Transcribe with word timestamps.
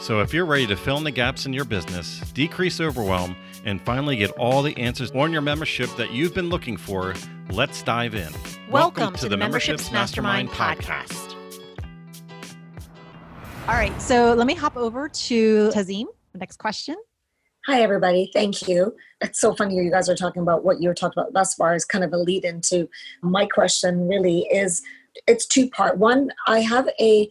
So, 0.00 0.20
if 0.20 0.32
you're 0.32 0.46
ready 0.46 0.66
to 0.68 0.76
fill 0.76 0.98
in 0.98 1.04
the 1.04 1.10
gaps 1.10 1.46
in 1.46 1.52
your 1.52 1.64
business, 1.64 2.20
decrease 2.32 2.80
overwhelm, 2.80 3.34
and 3.64 3.80
finally 3.80 4.16
get 4.16 4.30
all 4.32 4.62
the 4.62 4.76
answers 4.76 5.10
on 5.12 5.32
your 5.32 5.40
membership 5.40 5.90
that 5.96 6.12
you've 6.12 6.34
been 6.34 6.48
looking 6.48 6.76
for, 6.76 7.14
let's 7.50 7.82
dive 7.82 8.14
in. 8.14 8.32
Welcome, 8.70 8.70
Welcome 8.70 9.14
to, 9.14 9.20
to, 9.22 9.28
the 9.28 9.36
Memberships, 9.36 9.90
Mastermind, 9.90 10.48
Mastermind 10.50 10.80
podcast. 10.80 11.34
All 13.66 13.74
right, 13.74 14.00
so 14.00 14.34
let 14.34 14.46
me 14.46 14.54
hop 14.54 14.76
over 14.76 15.08
to 15.08 15.68
Tazim. 15.70 16.04
Next 16.34 16.58
question. 16.58 16.94
Hi, 17.66 17.80
everybody. 17.80 18.30
Thank 18.32 18.68
you. 18.68 18.94
It's 19.22 19.40
so 19.40 19.54
funny 19.54 19.74
you 19.74 19.90
guys 19.90 20.08
are 20.08 20.14
talking 20.14 20.42
about 20.42 20.64
what 20.64 20.80
you 20.80 20.88
were 20.88 20.94
talking 20.94 21.20
about 21.20 21.32
thus 21.32 21.54
far 21.54 21.74
is 21.74 21.84
kind 21.84 22.04
of 22.04 22.12
a 22.12 22.18
lead 22.18 22.44
into 22.44 22.88
my 23.22 23.46
question 23.46 24.06
really 24.06 24.42
is 24.52 24.82
it's 25.26 25.46
two 25.46 25.68
part. 25.70 25.98
One, 25.98 26.30
I 26.46 26.60
have 26.60 26.88
a 27.00 27.28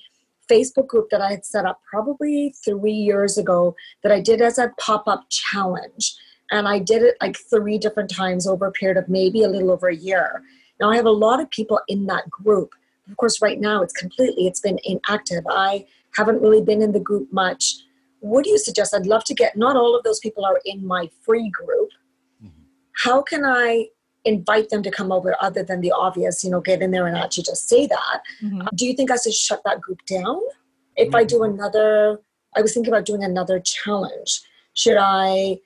Facebook 0.49 0.87
group 0.87 1.09
that 1.09 1.21
I 1.21 1.31
had 1.31 1.45
set 1.45 1.65
up 1.65 1.81
probably 1.89 2.53
three 2.63 2.93
years 2.93 3.37
ago 3.37 3.75
that 4.03 4.11
I 4.11 4.21
did 4.21 4.41
as 4.41 4.57
a 4.57 4.71
pop 4.79 5.07
up 5.07 5.25
challenge. 5.29 6.15
And 6.51 6.67
I 6.67 6.79
did 6.79 7.01
it 7.01 7.15
like 7.21 7.37
three 7.49 7.77
different 7.77 8.09
times 8.09 8.47
over 8.47 8.67
a 8.67 8.71
period 8.71 8.97
of 8.97 9.09
maybe 9.09 9.43
a 9.43 9.49
little 9.49 9.71
over 9.71 9.87
a 9.87 9.95
year. 9.95 10.43
Now 10.79 10.91
I 10.91 10.95
have 10.95 11.05
a 11.05 11.11
lot 11.11 11.41
of 11.41 11.49
people 11.49 11.79
in 11.87 12.05
that 12.07 12.29
group. 12.29 12.71
Of 13.09 13.17
course, 13.17 13.41
right 13.41 13.59
now 13.59 13.81
it's 13.81 13.93
completely, 13.93 14.47
it's 14.47 14.59
been 14.59 14.79
inactive. 14.83 15.43
I 15.49 15.85
haven't 16.15 16.41
really 16.41 16.61
been 16.61 16.81
in 16.81 16.91
the 16.91 16.99
group 16.99 17.31
much. 17.31 17.75
What 18.19 18.43
do 18.43 18.49
you 18.49 18.57
suggest? 18.57 18.93
I'd 18.95 19.05
love 19.05 19.23
to 19.25 19.33
get, 19.33 19.57
not 19.57 19.75
all 19.75 19.95
of 19.95 20.03
those 20.03 20.19
people 20.19 20.45
are 20.45 20.59
in 20.65 20.85
my 20.85 21.09
free 21.23 21.49
group. 21.49 21.89
Mm-hmm. 22.43 22.63
How 23.03 23.21
can 23.21 23.43
I 23.45 23.89
invite 24.25 24.69
them 24.69 24.83
to 24.83 24.91
come 24.91 25.11
over 25.11 25.35
other 25.39 25.63
than 25.63 25.81
the 25.81 25.91
obvious, 25.91 26.43
you 26.43 26.49
know, 26.49 26.59
get 26.59 26.81
in 26.81 26.91
there 26.91 27.07
and 27.07 27.15
actually 27.15 27.43
just 27.43 27.69
say 27.69 27.87
that. 27.87 28.21
Mm-hmm. 28.43 28.61
Uh, 28.61 28.69
do 28.75 28.85
you 28.85 28.93
think 28.93 29.11
I 29.11 29.17
should 29.17 29.33
shut 29.33 29.61
that 29.65 29.79
group 29.79 30.05
down? 30.05 30.39
If 30.95 31.09
mm-hmm. 31.09 31.15
I 31.15 31.23
do 31.23 31.43
another, 31.43 32.19
I 32.55 32.61
was 32.61 32.73
thinking 32.73 32.91
about 32.91 33.05
doing 33.05 33.23
another 33.23 33.59
challenge. 33.59 34.41
Should 34.73 34.97
I 34.99 35.59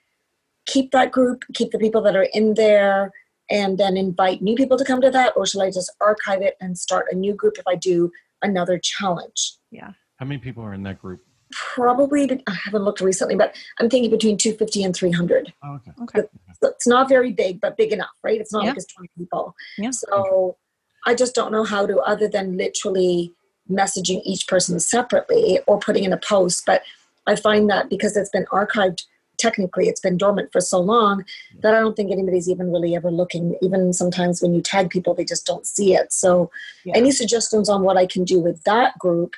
keep 0.65 0.91
that 0.91 1.11
group, 1.11 1.43
keep 1.53 1.71
the 1.71 1.79
people 1.79 2.01
that 2.01 2.15
are 2.15 2.27
in 2.33 2.53
there, 2.55 3.11
and 3.49 3.77
then 3.77 3.97
invite 3.97 4.41
new 4.41 4.55
people 4.55 4.77
to 4.77 4.85
come 4.85 5.01
to 5.01 5.09
that? 5.09 5.33
Or 5.35 5.45
should 5.45 5.61
I 5.61 5.71
just 5.71 5.91
archive 6.01 6.41
it 6.41 6.55
and 6.61 6.77
start 6.77 7.07
a 7.11 7.15
new 7.15 7.33
group 7.33 7.57
if 7.57 7.67
I 7.67 7.75
do 7.75 8.11
another 8.41 8.77
challenge? 8.77 9.53
Yeah. 9.71 9.91
How 10.17 10.25
many 10.25 10.39
people 10.39 10.63
are 10.63 10.73
in 10.73 10.83
that 10.83 10.99
group? 10.99 11.21
probably 11.51 12.29
I 12.47 12.53
haven't 12.53 12.83
looked 12.83 13.01
recently, 13.01 13.35
but 13.35 13.55
I'm 13.79 13.89
thinking 13.89 14.11
between 14.11 14.37
250 14.37 14.83
and 14.83 14.95
300. 14.95 15.53
Oh, 15.63 15.75
okay. 15.75 15.91
Okay. 16.03 16.27
It's 16.61 16.87
not 16.87 17.09
very 17.09 17.31
big, 17.31 17.61
but 17.61 17.77
big 17.77 17.91
enough, 17.91 18.09
right? 18.23 18.39
It's 18.39 18.51
not 18.51 18.63
yeah. 18.63 18.69
like 18.69 18.77
it's 18.77 18.93
20 18.93 19.09
people. 19.17 19.55
Yeah. 19.77 19.91
So 19.91 20.57
I 21.05 21.15
just 21.15 21.35
don't 21.35 21.51
know 21.51 21.63
how 21.63 21.85
to, 21.85 21.99
other 21.99 22.27
than 22.27 22.57
literally 22.57 23.33
messaging 23.69 24.21
each 24.25 24.47
person 24.47 24.79
separately 24.79 25.59
or 25.67 25.79
putting 25.79 26.03
in 26.03 26.13
a 26.13 26.17
post. 26.17 26.65
But 26.65 26.83
I 27.27 27.35
find 27.35 27.69
that 27.69 27.89
because 27.89 28.17
it's 28.17 28.29
been 28.29 28.45
archived, 28.51 29.03
technically 29.37 29.87
it's 29.87 30.01
been 30.01 30.17
dormant 30.17 30.51
for 30.51 30.59
so 30.59 30.79
long 30.79 31.23
that 31.61 31.73
I 31.73 31.79
don't 31.79 31.95
think 31.95 32.11
anybody's 32.11 32.49
even 32.49 32.71
really 32.71 32.95
ever 32.95 33.09
looking. 33.09 33.55
Even 33.61 33.93
sometimes 33.93 34.41
when 34.41 34.53
you 34.53 34.61
tag 34.61 34.89
people, 34.89 35.13
they 35.13 35.25
just 35.25 35.45
don't 35.45 35.65
see 35.65 35.95
it. 35.95 36.11
So, 36.11 36.51
yeah. 36.83 36.93
any 36.95 37.11
suggestions 37.11 37.69
on 37.69 37.83
what 37.83 37.97
I 37.97 38.05
can 38.05 38.23
do 38.23 38.39
with 38.39 38.63
that 38.63 38.97
group? 38.99 39.33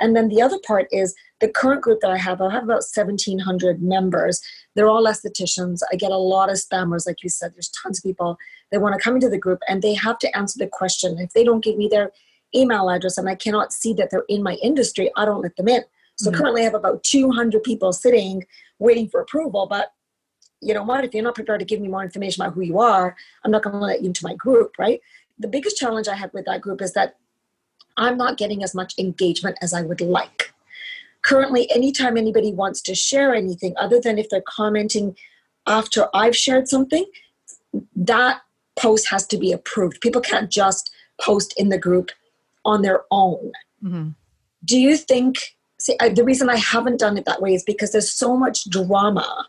And 0.00 0.16
then 0.16 0.28
the 0.28 0.42
other 0.42 0.58
part 0.66 0.86
is 0.90 1.14
the 1.40 1.48
current 1.48 1.82
group 1.82 2.00
that 2.00 2.10
I 2.10 2.16
have, 2.16 2.40
I 2.40 2.50
have 2.50 2.64
about 2.64 2.84
1,700 2.94 3.82
members. 3.82 4.40
They're 4.74 4.88
all 4.88 5.04
estheticians. 5.04 5.80
I 5.92 5.96
get 5.96 6.10
a 6.10 6.16
lot 6.16 6.50
of 6.50 6.56
spammers, 6.56 7.06
like 7.06 7.22
you 7.22 7.28
said. 7.28 7.52
There's 7.54 7.70
tons 7.82 7.98
of 7.98 8.04
people 8.04 8.36
that 8.70 8.80
want 8.80 8.94
to 8.94 9.00
come 9.00 9.14
into 9.14 9.28
the 9.28 9.38
group 9.38 9.60
and 9.68 9.82
they 9.82 9.94
have 9.94 10.18
to 10.20 10.36
answer 10.36 10.58
the 10.58 10.66
question. 10.66 11.18
If 11.18 11.32
they 11.32 11.44
don't 11.44 11.62
give 11.62 11.76
me 11.76 11.88
their 11.88 12.10
email 12.54 12.88
address 12.88 13.18
and 13.18 13.28
I 13.28 13.34
cannot 13.34 13.72
see 13.72 13.92
that 13.94 14.10
they're 14.10 14.24
in 14.28 14.42
my 14.42 14.54
industry, 14.54 15.10
I 15.16 15.24
don't 15.24 15.42
let 15.42 15.56
them 15.56 15.68
in. 15.68 15.82
So 16.16 16.30
mm-hmm. 16.30 16.40
currently 16.40 16.62
I 16.62 16.64
have 16.64 16.74
about 16.74 17.02
200 17.04 17.62
people 17.62 17.92
sitting 17.92 18.44
waiting 18.78 19.08
for 19.08 19.20
approval. 19.20 19.66
But 19.66 19.92
you 20.60 20.74
know 20.74 20.84
what? 20.84 21.04
If 21.04 21.12
you're 21.12 21.24
not 21.24 21.34
prepared 21.34 21.60
to 21.60 21.66
give 21.66 21.80
me 21.80 21.88
more 21.88 22.02
information 22.02 22.42
about 22.42 22.54
who 22.54 22.62
you 22.62 22.78
are, 22.78 23.16
I'm 23.44 23.50
not 23.50 23.62
going 23.62 23.74
to 23.74 23.78
let 23.78 24.00
you 24.00 24.06
into 24.06 24.24
my 24.24 24.34
group, 24.34 24.72
right? 24.78 25.00
The 25.38 25.48
biggest 25.48 25.76
challenge 25.76 26.08
I 26.08 26.14
have 26.14 26.32
with 26.32 26.44
that 26.46 26.60
group 26.60 26.80
is 26.80 26.92
that 26.92 27.16
I'm 27.96 28.16
not 28.16 28.38
getting 28.38 28.62
as 28.62 28.74
much 28.74 28.94
engagement 28.98 29.58
as 29.62 29.72
I 29.74 29.82
would 29.82 30.00
like. 30.00 30.52
Currently 31.22 31.70
anytime 31.70 32.16
anybody 32.16 32.52
wants 32.52 32.80
to 32.82 32.94
share 32.94 33.34
anything 33.34 33.74
other 33.78 34.00
than 34.00 34.18
if 34.18 34.28
they're 34.28 34.42
commenting 34.46 35.16
after 35.66 36.08
i've 36.12 36.36
shared 36.36 36.68
something 36.68 37.04
that 37.94 38.40
post 38.76 39.08
has 39.10 39.26
to 39.28 39.38
be 39.38 39.52
approved. 39.52 40.00
People 40.00 40.20
can't 40.20 40.50
just 40.50 40.90
post 41.20 41.54
in 41.56 41.68
the 41.68 41.78
group 41.78 42.10
on 42.64 42.82
their 42.82 43.02
own. 43.10 43.52
Mm-hmm. 43.82 44.10
do 44.64 44.78
you 44.78 44.96
think 44.96 45.56
see 45.80 45.96
I, 46.00 46.10
the 46.10 46.22
reason 46.22 46.48
i 46.48 46.54
haven't 46.54 47.00
done 47.00 47.18
it 47.18 47.24
that 47.24 47.42
way 47.42 47.52
is 47.52 47.64
because 47.64 47.90
there's 47.90 48.12
so 48.12 48.36
much 48.36 48.70
drama 48.70 49.48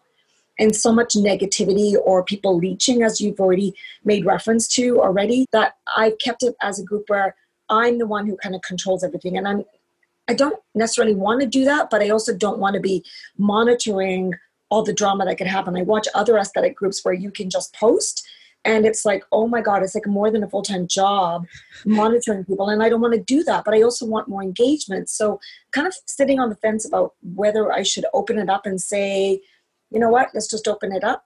and 0.58 0.76
so 0.76 0.92
much 0.92 1.14
negativity 1.14 1.96
or 2.04 2.24
people 2.24 2.58
leeching 2.58 3.04
as 3.04 3.22
you've 3.22 3.40
already 3.40 3.76
made 4.04 4.26
reference 4.26 4.68
to 4.70 5.00
already 5.00 5.46
that 5.52 5.76
i've 5.96 6.18
kept 6.18 6.42
it 6.42 6.56
as 6.64 6.80
a 6.80 6.84
group 6.84 7.04
where 7.10 7.36
i'm 7.74 7.98
the 7.98 8.08
one 8.08 8.26
who 8.28 8.38
kind 8.38 8.56
of 8.56 8.62
controls 8.62 9.04
everything 9.04 9.38
and 9.38 9.48
i'm 9.48 9.64
I 10.30 10.34
don't 10.34 10.58
necessarily 10.74 11.16
want 11.16 11.42
to 11.42 11.48
do 11.48 11.66
that, 11.66 11.90
but 11.90 12.02
I 12.02 12.10
also 12.10 12.34
don't 12.34 12.60
want 12.60 12.76
to 12.76 12.80
be 12.80 13.04
monitoring 13.38 14.34
all 14.70 14.82
the 14.82 14.94
drama 14.94 15.26
that 15.26 15.38
could 15.38 15.48
happen. 15.48 15.76
I 15.76 15.84
watch 15.84 16.08
other 16.16 16.38
aesthetic 16.38 16.78
groups 16.78 17.04
where 17.04 17.14
you 17.14 17.30
can 17.30 17.50
just 17.50 17.76
post 17.76 18.26
and 18.66 18.86
it's 18.86 19.04
like, 19.04 19.26
oh 19.32 19.48
my 19.48 19.62
God, 19.62 19.84
it's 19.84 19.94
like 19.94 20.08
more 20.08 20.32
than 20.32 20.44
a 20.44 20.50
full 20.50 20.62
time 20.62 20.88
job 20.88 21.46
monitoring 21.86 22.46
people. 22.46 22.70
And 22.70 22.82
I 22.82 22.90
don't 22.90 23.02
want 23.02 23.14
to 23.14 23.20
do 23.20 23.44
that, 23.44 23.66
but 23.66 23.74
I 23.74 23.82
also 23.82 24.06
want 24.06 24.30
more 24.30 24.42
engagement. 24.42 25.10
So, 25.10 25.40
kind 25.74 25.86
of 25.86 25.94
sitting 26.06 26.40
on 26.40 26.50
the 26.50 26.56
fence 26.56 26.86
about 26.86 27.14
whether 27.36 27.72
I 27.74 27.84
should 27.84 28.06
open 28.14 28.38
it 28.40 28.50
up 28.50 28.66
and 28.66 28.80
say, 28.80 29.42
you 29.92 30.00
know 30.00 30.10
what, 30.10 30.30
let's 30.34 30.50
just 30.50 30.68
open 30.68 30.94
it 30.94 31.04
up. 31.04 31.26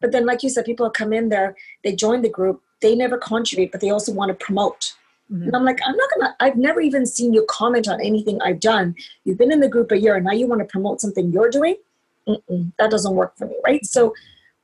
But 0.00 0.12
then, 0.12 0.26
like 0.26 0.42
you 0.42 0.48
said, 0.48 0.64
people 0.64 0.88
come 0.90 1.12
in 1.12 1.28
there, 1.28 1.56
they 1.82 1.94
join 1.94 2.22
the 2.22 2.28
group, 2.28 2.62
they 2.80 2.94
never 2.94 3.18
contribute, 3.18 3.72
but 3.72 3.80
they 3.80 3.90
also 3.90 4.12
want 4.12 4.28
to 4.28 4.44
promote. 4.44 4.94
Mm-hmm. 5.32 5.42
And 5.44 5.56
I'm 5.56 5.64
like, 5.64 5.80
I'm 5.84 5.96
not 5.96 6.10
gonna, 6.14 6.36
I've 6.40 6.56
never 6.56 6.80
even 6.80 7.06
seen 7.06 7.32
you 7.34 7.44
comment 7.48 7.88
on 7.88 8.00
anything 8.00 8.40
I've 8.42 8.60
done. 8.60 8.94
You've 9.24 9.38
been 9.38 9.52
in 9.52 9.60
the 9.60 9.68
group 9.68 9.90
a 9.90 9.98
year 9.98 10.14
and 10.14 10.24
now 10.24 10.32
you 10.32 10.46
want 10.46 10.60
to 10.60 10.66
promote 10.66 11.00
something 11.00 11.32
you're 11.32 11.50
doing? 11.50 11.76
Mm-mm, 12.28 12.72
that 12.78 12.90
doesn't 12.90 13.14
work 13.14 13.36
for 13.36 13.46
me, 13.46 13.56
right? 13.64 13.84
So, 13.84 14.14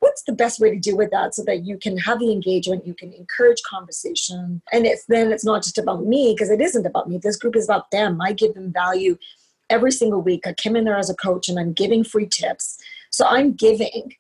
what's 0.01 0.23
the 0.25 0.33
best 0.33 0.59
way 0.59 0.69
to 0.69 0.79
deal 0.79 0.97
with 0.97 1.13
that 1.13 1.33
so 1.33 1.45
that 1.45 1.65
you 1.65 1.79
can 1.79 1.97
have 1.97 2.19
the 2.19 2.33
engagement, 2.33 2.85
you 2.85 2.93
can 2.93 3.13
encourage 3.13 3.63
conversation, 3.63 4.61
and 4.73 4.85
it's 4.85 5.05
then 5.07 5.31
it's 5.31 5.45
not 5.45 5.63
just 5.63 5.79
about 5.79 6.05
me 6.05 6.35
because 6.35 6.51
it 6.51 6.61
isn't 6.61 6.87
about 6.87 7.09
me. 7.09 7.19
This 7.19 7.37
group 7.37 7.55
is 7.55 7.67
about 7.67 7.91
them. 7.93 8.21
I 8.21 8.33
give 8.33 8.55
them 8.55 8.73
value 8.73 9.17
every 9.71 9.93
single 9.93 10.21
week. 10.21 10.47
I 10.47 10.55
came 10.55 10.75
in 10.77 10.85
there 10.85 10.99
as 10.99 11.09
a 11.09 11.15
coach 11.15 11.49
and 11.49 11.59
I'm 11.59 11.73
giving 11.73 12.03
free 12.05 12.27
tips. 12.27 12.79
So 13.11 13.27
I'm 13.27 13.53
giving 13.53 14.15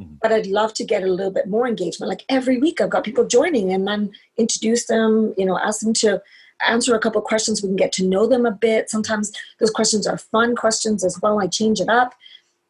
Mm-hmm. 0.00 0.14
But 0.20 0.32
I'd 0.32 0.46
love 0.46 0.74
to 0.74 0.84
get 0.84 1.02
a 1.02 1.06
little 1.06 1.32
bit 1.32 1.48
more 1.48 1.66
engagement. 1.66 2.08
Like 2.08 2.24
every 2.28 2.58
week, 2.58 2.80
I've 2.80 2.90
got 2.90 3.04
people 3.04 3.26
joining 3.26 3.72
and 3.72 3.86
then 3.86 4.12
introduce 4.36 4.86
them, 4.86 5.34
you 5.36 5.46
know, 5.46 5.58
ask 5.58 5.80
them 5.80 5.92
to 5.94 6.22
answer 6.66 6.94
a 6.94 6.98
couple 6.98 7.20
of 7.20 7.26
questions. 7.26 7.62
We 7.62 7.68
can 7.68 7.76
get 7.76 7.92
to 7.92 8.06
know 8.06 8.26
them 8.26 8.46
a 8.46 8.50
bit. 8.50 8.90
Sometimes 8.90 9.32
those 9.60 9.70
questions 9.70 10.06
are 10.06 10.18
fun 10.18 10.56
questions 10.56 11.04
as 11.04 11.20
well. 11.20 11.40
I 11.40 11.46
change 11.46 11.80
it 11.80 11.88
up. 11.88 12.14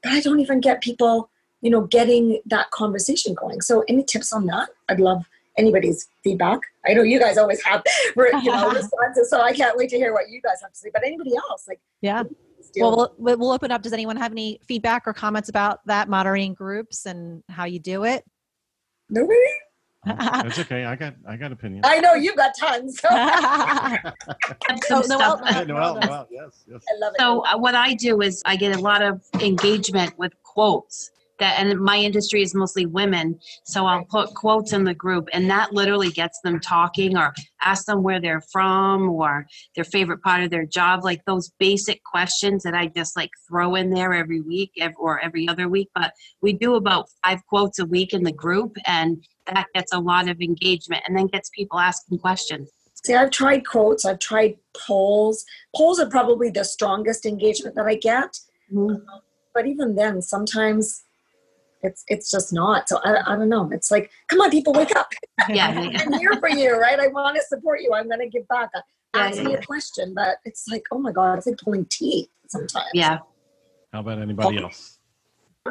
But 0.02 0.12
I 0.12 0.20
don't 0.20 0.40
even 0.40 0.60
get 0.60 0.82
people, 0.82 1.30
you 1.62 1.70
know, 1.70 1.82
getting 1.82 2.40
that 2.46 2.70
conversation 2.70 3.34
going. 3.34 3.62
So, 3.62 3.84
any 3.88 4.04
tips 4.04 4.32
on 4.32 4.46
that? 4.46 4.68
I'd 4.88 5.00
love 5.00 5.24
anybody's 5.56 6.08
feedback. 6.22 6.60
I 6.86 6.92
know 6.92 7.02
you 7.02 7.18
guys 7.18 7.38
always 7.38 7.62
have, 7.64 7.82
you 8.16 8.44
know, 8.44 8.70
responses, 8.74 9.30
so 9.30 9.40
I 9.40 9.52
can't 9.52 9.76
wait 9.78 9.88
to 9.90 9.96
hear 9.96 10.12
what 10.12 10.28
you 10.28 10.42
guys 10.42 10.60
have 10.60 10.72
to 10.72 10.78
say. 10.78 10.90
But 10.92 11.04
anybody 11.04 11.34
else, 11.36 11.66
like, 11.66 11.80
yeah, 12.02 12.24
well, 12.76 13.14
well, 13.18 13.38
we'll 13.38 13.52
open 13.52 13.70
up. 13.70 13.82
Does 13.82 13.92
anyone 13.92 14.16
have 14.16 14.32
any 14.32 14.60
feedback 14.66 15.06
or 15.06 15.12
comments 15.12 15.48
about 15.48 15.80
that 15.86 16.08
moderating 16.08 16.54
groups 16.54 17.06
and 17.06 17.42
how 17.48 17.64
you 17.64 17.78
do 17.78 18.04
it? 18.04 18.24
Nobody. 19.10 19.38
That's 20.06 20.58
okay. 20.58 20.84
I 20.84 20.96
got 20.96 21.14
I 21.26 21.36
got 21.36 21.50
opinions. 21.52 21.86
I 21.88 21.98
know 21.98 22.14
you've 22.14 22.36
got 22.36 22.52
tons. 22.58 23.00
So. 23.00 23.08
Noel, 25.08 25.40
Noel, 25.66 25.94
Noel, 25.94 26.28
yes, 26.30 26.64
yes. 26.68 26.82
I 26.88 26.98
love 26.98 27.14
it. 27.14 27.20
So 27.20 27.40
uh, 27.46 27.56
what 27.56 27.74
I 27.74 27.94
do 27.94 28.20
is 28.20 28.42
I 28.44 28.56
get 28.56 28.76
a 28.76 28.80
lot 28.80 29.02
of 29.02 29.22
engagement 29.40 30.18
with 30.18 30.32
quotes. 30.42 31.10
That 31.38 31.58
and 31.58 31.78
my 31.80 31.96
industry 31.96 32.42
is 32.42 32.54
mostly 32.54 32.86
women 32.86 33.38
so 33.64 33.86
i'll 33.86 34.04
put 34.04 34.32
quotes 34.34 34.72
in 34.72 34.84
the 34.84 34.94
group 34.94 35.28
and 35.32 35.50
that 35.50 35.72
literally 35.72 36.10
gets 36.10 36.40
them 36.42 36.60
talking 36.60 37.16
or 37.16 37.32
ask 37.62 37.86
them 37.86 38.02
where 38.02 38.20
they're 38.20 38.42
from 38.52 39.08
or 39.08 39.46
their 39.74 39.84
favorite 39.84 40.22
part 40.22 40.42
of 40.42 40.50
their 40.50 40.66
job 40.66 41.04
like 41.04 41.24
those 41.24 41.50
basic 41.58 42.02
questions 42.04 42.62
that 42.62 42.74
i 42.74 42.86
just 42.86 43.16
like 43.16 43.30
throw 43.48 43.74
in 43.74 43.90
there 43.90 44.14
every 44.14 44.40
week 44.40 44.70
or 44.98 45.20
every 45.20 45.48
other 45.48 45.68
week 45.68 45.88
but 45.94 46.12
we 46.40 46.52
do 46.52 46.74
about 46.74 47.08
five 47.24 47.40
quotes 47.46 47.78
a 47.78 47.86
week 47.86 48.12
in 48.12 48.22
the 48.22 48.32
group 48.32 48.76
and 48.86 49.24
that 49.46 49.66
gets 49.74 49.92
a 49.92 49.98
lot 49.98 50.28
of 50.28 50.40
engagement 50.40 51.02
and 51.06 51.16
then 51.16 51.26
gets 51.26 51.50
people 51.50 51.78
asking 51.78 52.18
questions 52.18 52.70
See, 53.04 53.12
I've 53.12 53.30
tried 53.30 53.66
quotes, 53.66 54.06
I've 54.06 54.18
tried 54.18 54.56
polls. 54.74 55.44
Polls 55.76 56.00
are 56.00 56.08
probably 56.08 56.48
the 56.48 56.64
strongest 56.64 57.26
engagement 57.26 57.74
that 57.76 57.84
I 57.84 57.96
get. 57.96 58.38
Mm-hmm. 58.72 59.04
But 59.52 59.66
even 59.66 59.94
then, 59.94 60.22
sometimes 60.22 61.04
it's 61.84 62.04
it's 62.08 62.30
just 62.30 62.52
not. 62.52 62.88
So 62.88 62.98
I, 63.04 63.34
I 63.34 63.36
don't 63.36 63.48
know. 63.48 63.70
It's 63.72 63.90
like, 63.90 64.10
come 64.28 64.40
on, 64.40 64.50
people, 64.50 64.72
wake 64.72 64.96
up. 64.96 65.12
Yeah, 65.48 65.68
I'm 65.94 66.12
here 66.14 66.34
for 66.40 66.48
you, 66.48 66.76
right? 66.78 66.98
I 66.98 67.08
want 67.08 67.36
to 67.36 67.42
support 67.42 67.82
you. 67.82 67.92
I'm 67.94 68.08
going 68.08 68.20
to 68.20 68.28
give 68.28 68.48
back. 68.48 68.70
Ask 69.14 69.36
yeah, 69.36 69.44
me 69.44 69.52
yeah. 69.52 69.58
a 69.58 69.62
question, 69.62 70.14
but 70.14 70.38
it's 70.44 70.66
like, 70.68 70.82
oh 70.90 70.98
my 70.98 71.12
god, 71.12 71.38
it's 71.38 71.46
like 71.46 71.58
pulling 71.58 71.86
teeth 71.86 72.28
sometimes. 72.48 72.88
Yeah. 72.94 73.18
How 73.92 74.00
about 74.00 74.18
anybody 74.18 74.58
else? 74.58 74.98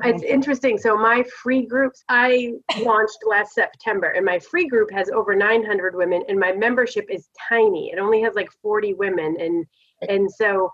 It's 0.04 0.24
interesting. 0.24 0.78
So 0.78 0.98
my 0.98 1.24
free 1.44 1.66
groups 1.66 2.04
I 2.10 2.54
launched 2.80 3.20
last 3.28 3.54
September, 3.54 4.12
and 4.12 4.26
my 4.26 4.40
free 4.40 4.68
group 4.68 4.92
has 4.92 5.10
over 5.10 5.36
900 5.36 5.96
women, 5.96 6.24
and 6.30 6.40
my 6.40 6.52
membership 6.52 7.06
is 7.10 7.28
tiny. 7.50 7.92
It 7.92 8.00
only 8.00 8.22
has 8.22 8.34
like 8.34 8.50
40 8.62 8.94
women, 8.96 9.36
and 9.40 9.66
and 10.10 10.32
so 10.32 10.72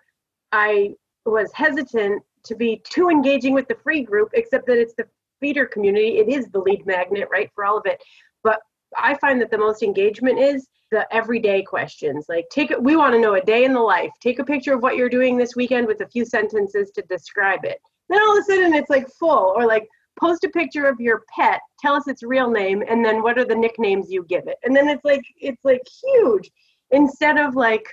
I 0.52 0.94
was 1.26 1.52
hesitant 1.54 2.24
to 2.44 2.56
be 2.56 2.82
too 2.90 3.10
engaging 3.10 3.54
with 3.54 3.68
the 3.68 3.76
free 3.76 4.04
group, 4.04 4.30
except 4.34 4.66
that 4.68 4.78
it's 4.78 4.94
the 4.94 5.06
feeder 5.40 5.66
community. 5.66 6.18
It 6.18 6.30
is 6.30 6.48
the 6.50 6.60
lead 6.60 6.86
magnet, 6.86 7.28
right, 7.32 7.50
for 7.54 7.66
all 7.66 7.78
of 7.78 7.86
it. 7.86 8.02
But 8.44 8.60
I 8.98 9.16
find 9.16 9.40
that 9.42 9.52
the 9.52 9.58
most 9.58 9.84
engagement 9.84 10.40
is 10.40 10.68
the 10.92 11.08
everyday 11.14 11.62
questions. 11.62 12.26
Like, 12.30 12.46
take 12.52 12.74
we 12.80 12.96
want 12.96 13.14
to 13.14 13.20
know 13.22 13.36
a 13.36 13.42
day 13.42 13.64
in 13.64 13.74
the 13.74 13.80
life. 13.80 14.12
Take 14.20 14.40
a 14.40 14.44
picture 14.44 14.74
of 14.74 14.82
what 14.82 14.96
you're 14.96 15.10
doing 15.10 15.38
this 15.38 15.56
weekend 15.56 15.88
with 15.88 16.02
a 16.02 16.08
few 16.08 16.26
sentences 16.26 16.92
to 16.92 17.02
describe 17.04 17.64
it. 17.64 17.80
Then 18.10 18.22
all 18.22 18.38
of 18.38 18.42
a 18.42 18.44
sudden 18.44 18.74
it's 18.74 18.90
like 18.90 19.08
full, 19.20 19.54
or 19.56 19.66
like, 19.66 19.88
post 20.20 20.44
a 20.44 20.50
picture 20.50 20.86
of 20.86 21.00
your 21.00 21.24
pet, 21.34 21.62
tell 21.80 21.94
us 21.96 22.08
its 22.08 22.24
real 22.24 22.50
name, 22.50 22.84
and 22.90 23.06
then 23.06 23.24
what 23.24 23.38
are 23.38 23.46
the 23.46 23.56
nicknames 23.56 24.12
you 24.12 24.26
give 24.28 24.48
it. 24.48 24.58
And 24.64 24.76
then 24.76 24.90
it's 24.90 25.06
like, 25.06 25.22
it's 25.38 25.64
like 25.64 25.82
huge 26.04 26.52
instead 26.92 27.38
of 27.38 27.56
like 27.56 27.88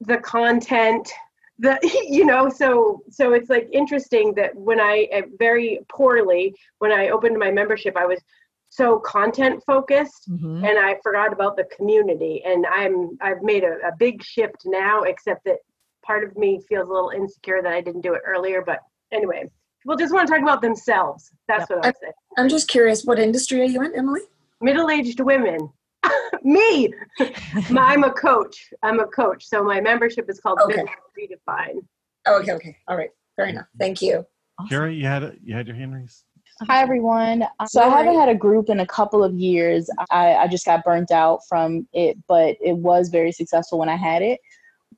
the 0.00 0.18
content 0.18 1.10
the 1.58 1.78
you 2.08 2.24
know 2.24 2.48
so 2.48 3.02
so 3.10 3.32
it's 3.32 3.50
like 3.50 3.68
interesting 3.72 4.34
that 4.34 4.54
when 4.54 4.80
i 4.80 5.08
uh, 5.14 5.22
very 5.38 5.80
poorly 5.88 6.54
when 6.78 6.92
i 6.92 7.08
opened 7.08 7.38
my 7.38 7.50
membership 7.50 7.96
i 7.96 8.06
was 8.06 8.20
so 8.70 8.98
content 8.98 9.62
focused 9.66 10.30
mm-hmm. 10.30 10.64
and 10.64 10.78
i 10.78 10.96
forgot 11.02 11.32
about 11.32 11.56
the 11.56 11.64
community. 11.76 12.42
And 12.44 12.66
i'm 12.66 13.16
i've 13.20 13.42
made 13.42 13.64
a, 13.64 13.78
a 13.86 13.92
big 13.98 14.22
shift 14.22 14.62
now 14.66 15.02
except 15.02 15.44
that 15.44 15.58
part 16.04 16.24
of 16.24 16.36
me 16.36 16.60
feels 16.68 16.88
a 16.88 16.92
little 16.92 17.10
insecure 17.10 17.62
that 17.62 17.72
i 17.72 17.80
didn't 17.80 18.02
do 18.02 18.14
it 18.14 18.22
earlier. 18.26 18.62
But 18.64 18.80
anyway 19.12 19.48
people 19.82 19.96
just 19.96 20.12
want 20.12 20.26
to 20.26 20.34
talk 20.34 20.42
about 20.42 20.60
themselves. 20.60 21.30
That's 21.46 21.70
yep. 21.70 21.78
what 21.78 21.86
i'm 21.86 21.92
saying 22.00 22.12
i'm 22.36 22.48
just 22.48 22.68
curious 22.68 23.04
what 23.04 23.18
industry 23.18 23.60
are 23.62 23.64
you 23.64 23.82
in 23.82 23.94
emily? 23.94 24.22
Middle-aged 24.60 25.20
women 25.20 25.70
Me, 26.42 26.92
I'm 27.76 28.04
a 28.04 28.12
coach. 28.12 28.72
I'm 28.82 29.00
a 29.00 29.06
coach. 29.06 29.44
So 29.44 29.62
my 29.64 29.80
membership 29.80 30.28
is 30.28 30.40
called 30.40 30.60
okay. 30.60 30.84
Business 31.16 31.38
Redefine. 31.48 31.80
Oh, 32.26 32.40
okay, 32.40 32.52
okay. 32.52 32.76
All 32.86 32.96
right. 32.96 33.10
Fair 33.36 33.46
enough. 33.46 33.66
Thank 33.78 34.02
you. 34.02 34.24
Awesome. 34.58 34.68
Kara, 34.68 34.92
you 34.92 35.06
had 35.06 35.38
you 35.42 35.54
had 35.54 35.66
your 35.66 35.76
hand 35.76 35.94
raised. 35.94 36.24
Hi 36.66 36.82
everyone. 36.82 37.44
So 37.66 37.80
I 37.80 37.88
haven't 37.88 38.18
had 38.18 38.28
a 38.28 38.34
group 38.34 38.68
in 38.68 38.80
a 38.80 38.86
couple 38.86 39.22
of 39.22 39.32
years. 39.34 39.88
I, 40.10 40.34
I 40.34 40.48
just 40.48 40.64
got 40.64 40.82
burnt 40.82 41.12
out 41.12 41.40
from 41.48 41.86
it, 41.92 42.18
but 42.26 42.56
it 42.60 42.76
was 42.76 43.10
very 43.10 43.30
successful 43.30 43.78
when 43.78 43.88
I 43.88 43.94
had 43.94 44.22
it. 44.22 44.40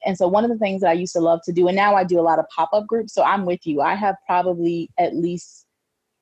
And 0.06 0.16
so 0.16 0.26
one 0.26 0.42
of 0.42 0.50
the 0.50 0.56
things 0.56 0.80
that 0.80 0.88
I 0.88 0.94
used 0.94 1.12
to 1.12 1.20
love 1.20 1.40
to 1.44 1.52
do, 1.52 1.68
and 1.68 1.76
now 1.76 1.94
I 1.94 2.04
do 2.04 2.18
a 2.18 2.22
lot 2.22 2.38
of 2.38 2.46
pop-up 2.48 2.86
groups. 2.86 3.12
So 3.12 3.22
I'm 3.22 3.44
with 3.44 3.66
you. 3.66 3.82
I 3.82 3.94
have 3.94 4.16
probably 4.26 4.88
at 4.98 5.14
least 5.14 5.66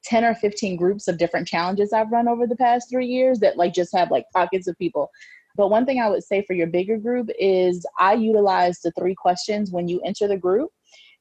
10 0.04 0.24
or 0.24 0.34
15 0.34 0.76
groups 0.76 1.08
of 1.08 1.18
different 1.18 1.48
challenges 1.48 1.92
I've 1.92 2.10
run 2.10 2.28
over 2.28 2.46
the 2.46 2.56
past 2.56 2.88
three 2.90 3.06
years 3.06 3.40
that 3.40 3.56
like 3.56 3.74
just 3.74 3.94
have 3.96 4.10
like 4.10 4.24
pockets 4.34 4.68
of 4.68 4.78
people. 4.78 5.10
But 5.56 5.70
one 5.70 5.84
thing 5.84 6.00
I 6.00 6.08
would 6.08 6.22
say 6.22 6.44
for 6.46 6.54
your 6.54 6.68
bigger 6.68 6.96
group 6.96 7.28
is 7.38 7.84
I 7.98 8.14
utilize 8.14 8.80
the 8.80 8.92
three 8.92 9.14
questions 9.14 9.72
when 9.72 9.88
you 9.88 10.00
enter 10.04 10.28
the 10.28 10.36
group. 10.36 10.70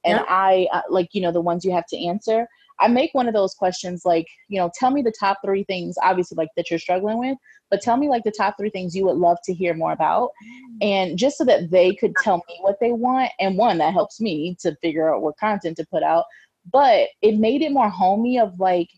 And 0.05 0.21
I 0.29 0.67
uh, 0.71 0.83
like, 0.89 1.09
you 1.11 1.21
know, 1.21 1.31
the 1.31 1.41
ones 1.41 1.65
you 1.65 1.71
have 1.71 1.87
to 1.87 2.05
answer. 2.05 2.47
I 2.79 2.87
make 2.87 3.13
one 3.13 3.27
of 3.27 3.33
those 3.33 3.55
questions 3.55 4.03
like, 4.05 4.27
you 4.47 4.59
know, 4.59 4.69
tell 4.77 4.91
me 4.91 5.01
the 5.01 5.13
top 5.19 5.39
three 5.43 5.63
things, 5.63 5.95
obviously, 6.01 6.35
like 6.35 6.49
that 6.55 6.69
you're 6.69 6.79
struggling 6.79 7.17
with, 7.17 7.37
but 7.71 7.81
tell 7.81 7.97
me 7.97 8.07
like 8.07 8.23
the 8.23 8.31
top 8.31 8.55
three 8.57 8.69
things 8.69 8.95
you 8.95 9.05
would 9.05 9.17
love 9.17 9.37
to 9.45 9.53
hear 9.53 9.73
more 9.73 9.91
about. 9.91 10.29
And 10.81 11.17
just 11.17 11.39
so 11.39 11.45
that 11.45 11.71
they 11.71 11.95
could 11.95 12.13
tell 12.23 12.37
me 12.47 12.59
what 12.61 12.77
they 12.79 12.91
want. 12.91 13.31
And 13.39 13.57
one, 13.57 13.79
that 13.79 13.93
helps 13.93 14.21
me 14.21 14.55
to 14.61 14.75
figure 14.81 15.13
out 15.13 15.23
what 15.23 15.37
content 15.37 15.77
to 15.77 15.87
put 15.87 16.03
out 16.03 16.25
but 16.71 17.09
it 17.21 17.37
made 17.37 17.61
it 17.61 17.71
more 17.71 17.89
homey 17.89 18.39
of 18.39 18.59
like 18.59 18.89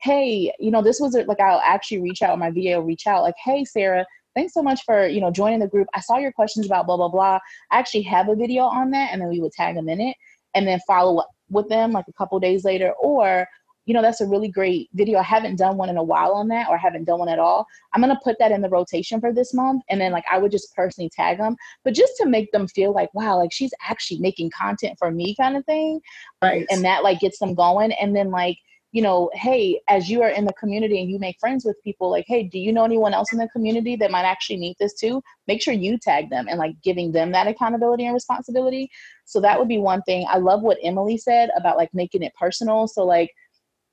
hey 0.00 0.52
you 0.58 0.70
know 0.70 0.82
this 0.82 1.00
was 1.00 1.14
like 1.26 1.40
i'll 1.40 1.62
actually 1.64 2.00
reach 2.00 2.22
out 2.22 2.38
my 2.38 2.50
va 2.50 2.76
will 2.76 2.82
reach 2.82 3.06
out 3.06 3.22
like 3.22 3.34
hey 3.44 3.64
sarah 3.64 4.06
thanks 4.38 4.54
so 4.54 4.62
much 4.62 4.84
for 4.84 5.06
you 5.08 5.20
know 5.20 5.32
joining 5.32 5.58
the 5.58 5.66
group. 5.66 5.88
I 5.94 6.00
saw 6.00 6.18
your 6.18 6.32
questions 6.32 6.66
about 6.66 6.86
blah 6.86 6.96
blah 6.96 7.08
blah. 7.08 7.40
I 7.72 7.78
actually 7.78 8.02
have 8.02 8.28
a 8.28 8.36
video 8.36 8.62
on 8.62 8.90
that 8.92 9.10
and 9.12 9.20
then 9.20 9.28
we 9.28 9.40
would 9.40 9.52
tag 9.52 9.74
them 9.74 9.88
in 9.88 10.00
it 10.00 10.16
and 10.54 10.66
then 10.66 10.78
follow 10.86 11.18
up 11.18 11.28
with 11.50 11.68
them 11.68 11.92
like 11.92 12.04
a 12.08 12.12
couple 12.12 12.38
days 12.38 12.64
later 12.64 12.92
or 13.02 13.46
you 13.88 13.94
know, 13.94 14.02
that's 14.02 14.20
a 14.20 14.26
really 14.26 14.48
great 14.48 14.90
video. 14.92 15.18
I 15.18 15.22
haven't 15.22 15.56
done 15.56 15.78
one 15.78 15.88
in 15.88 15.96
a 15.96 16.02
while 16.02 16.32
on 16.32 16.48
that 16.48 16.68
or 16.68 16.76
haven't 16.76 17.04
done 17.04 17.20
one 17.20 17.30
at 17.30 17.38
all. 17.38 17.66
I'm 17.94 18.02
going 18.02 18.14
to 18.14 18.20
put 18.22 18.36
that 18.38 18.52
in 18.52 18.60
the 18.60 18.68
rotation 18.68 19.18
for 19.18 19.32
this 19.32 19.54
month. 19.54 19.82
And 19.88 19.98
then 19.98 20.12
like 20.12 20.26
I 20.30 20.36
would 20.36 20.50
just 20.50 20.76
personally 20.76 21.08
tag 21.08 21.38
them, 21.38 21.56
but 21.84 21.94
just 21.94 22.12
to 22.18 22.26
make 22.26 22.52
them 22.52 22.68
feel 22.68 22.92
like, 22.92 23.08
wow, 23.14 23.38
like 23.38 23.50
she's 23.50 23.72
actually 23.88 24.20
making 24.20 24.50
content 24.50 24.98
for 24.98 25.10
me 25.10 25.34
kind 25.40 25.56
of 25.56 25.64
thing. 25.64 26.02
Right. 26.42 26.66
And 26.70 26.84
that 26.84 27.02
like 27.02 27.20
gets 27.20 27.38
them 27.38 27.54
going. 27.54 27.92
And 27.92 28.14
then 28.14 28.30
like, 28.30 28.58
you 28.92 29.00
know, 29.00 29.30
hey, 29.32 29.80
as 29.88 30.10
you 30.10 30.20
are 30.22 30.28
in 30.28 30.44
the 30.44 30.52
community 30.52 31.00
and 31.00 31.10
you 31.10 31.18
make 31.18 31.40
friends 31.40 31.64
with 31.64 31.82
people, 31.82 32.10
like, 32.10 32.26
hey, 32.28 32.42
do 32.42 32.58
you 32.58 32.74
know 32.74 32.84
anyone 32.84 33.14
else 33.14 33.32
in 33.32 33.38
the 33.38 33.48
community 33.48 33.96
that 33.96 34.10
might 34.10 34.24
actually 34.24 34.58
need 34.58 34.76
this 34.78 34.92
too? 34.92 35.22
Make 35.46 35.62
sure 35.62 35.72
you 35.72 35.96
tag 35.98 36.28
them 36.28 36.46
and 36.46 36.58
like 36.58 36.74
giving 36.82 37.12
them 37.12 37.32
that 37.32 37.46
accountability 37.46 38.04
and 38.04 38.12
responsibility. 38.12 38.90
So 39.24 39.40
that 39.40 39.58
would 39.58 39.68
be 39.68 39.78
one 39.78 40.02
thing. 40.02 40.26
I 40.28 40.36
love 40.36 40.60
what 40.60 40.78
Emily 40.82 41.16
said 41.16 41.48
about 41.56 41.78
like 41.78 41.88
making 41.94 42.22
it 42.22 42.34
personal. 42.38 42.86
So 42.86 43.04
like 43.06 43.30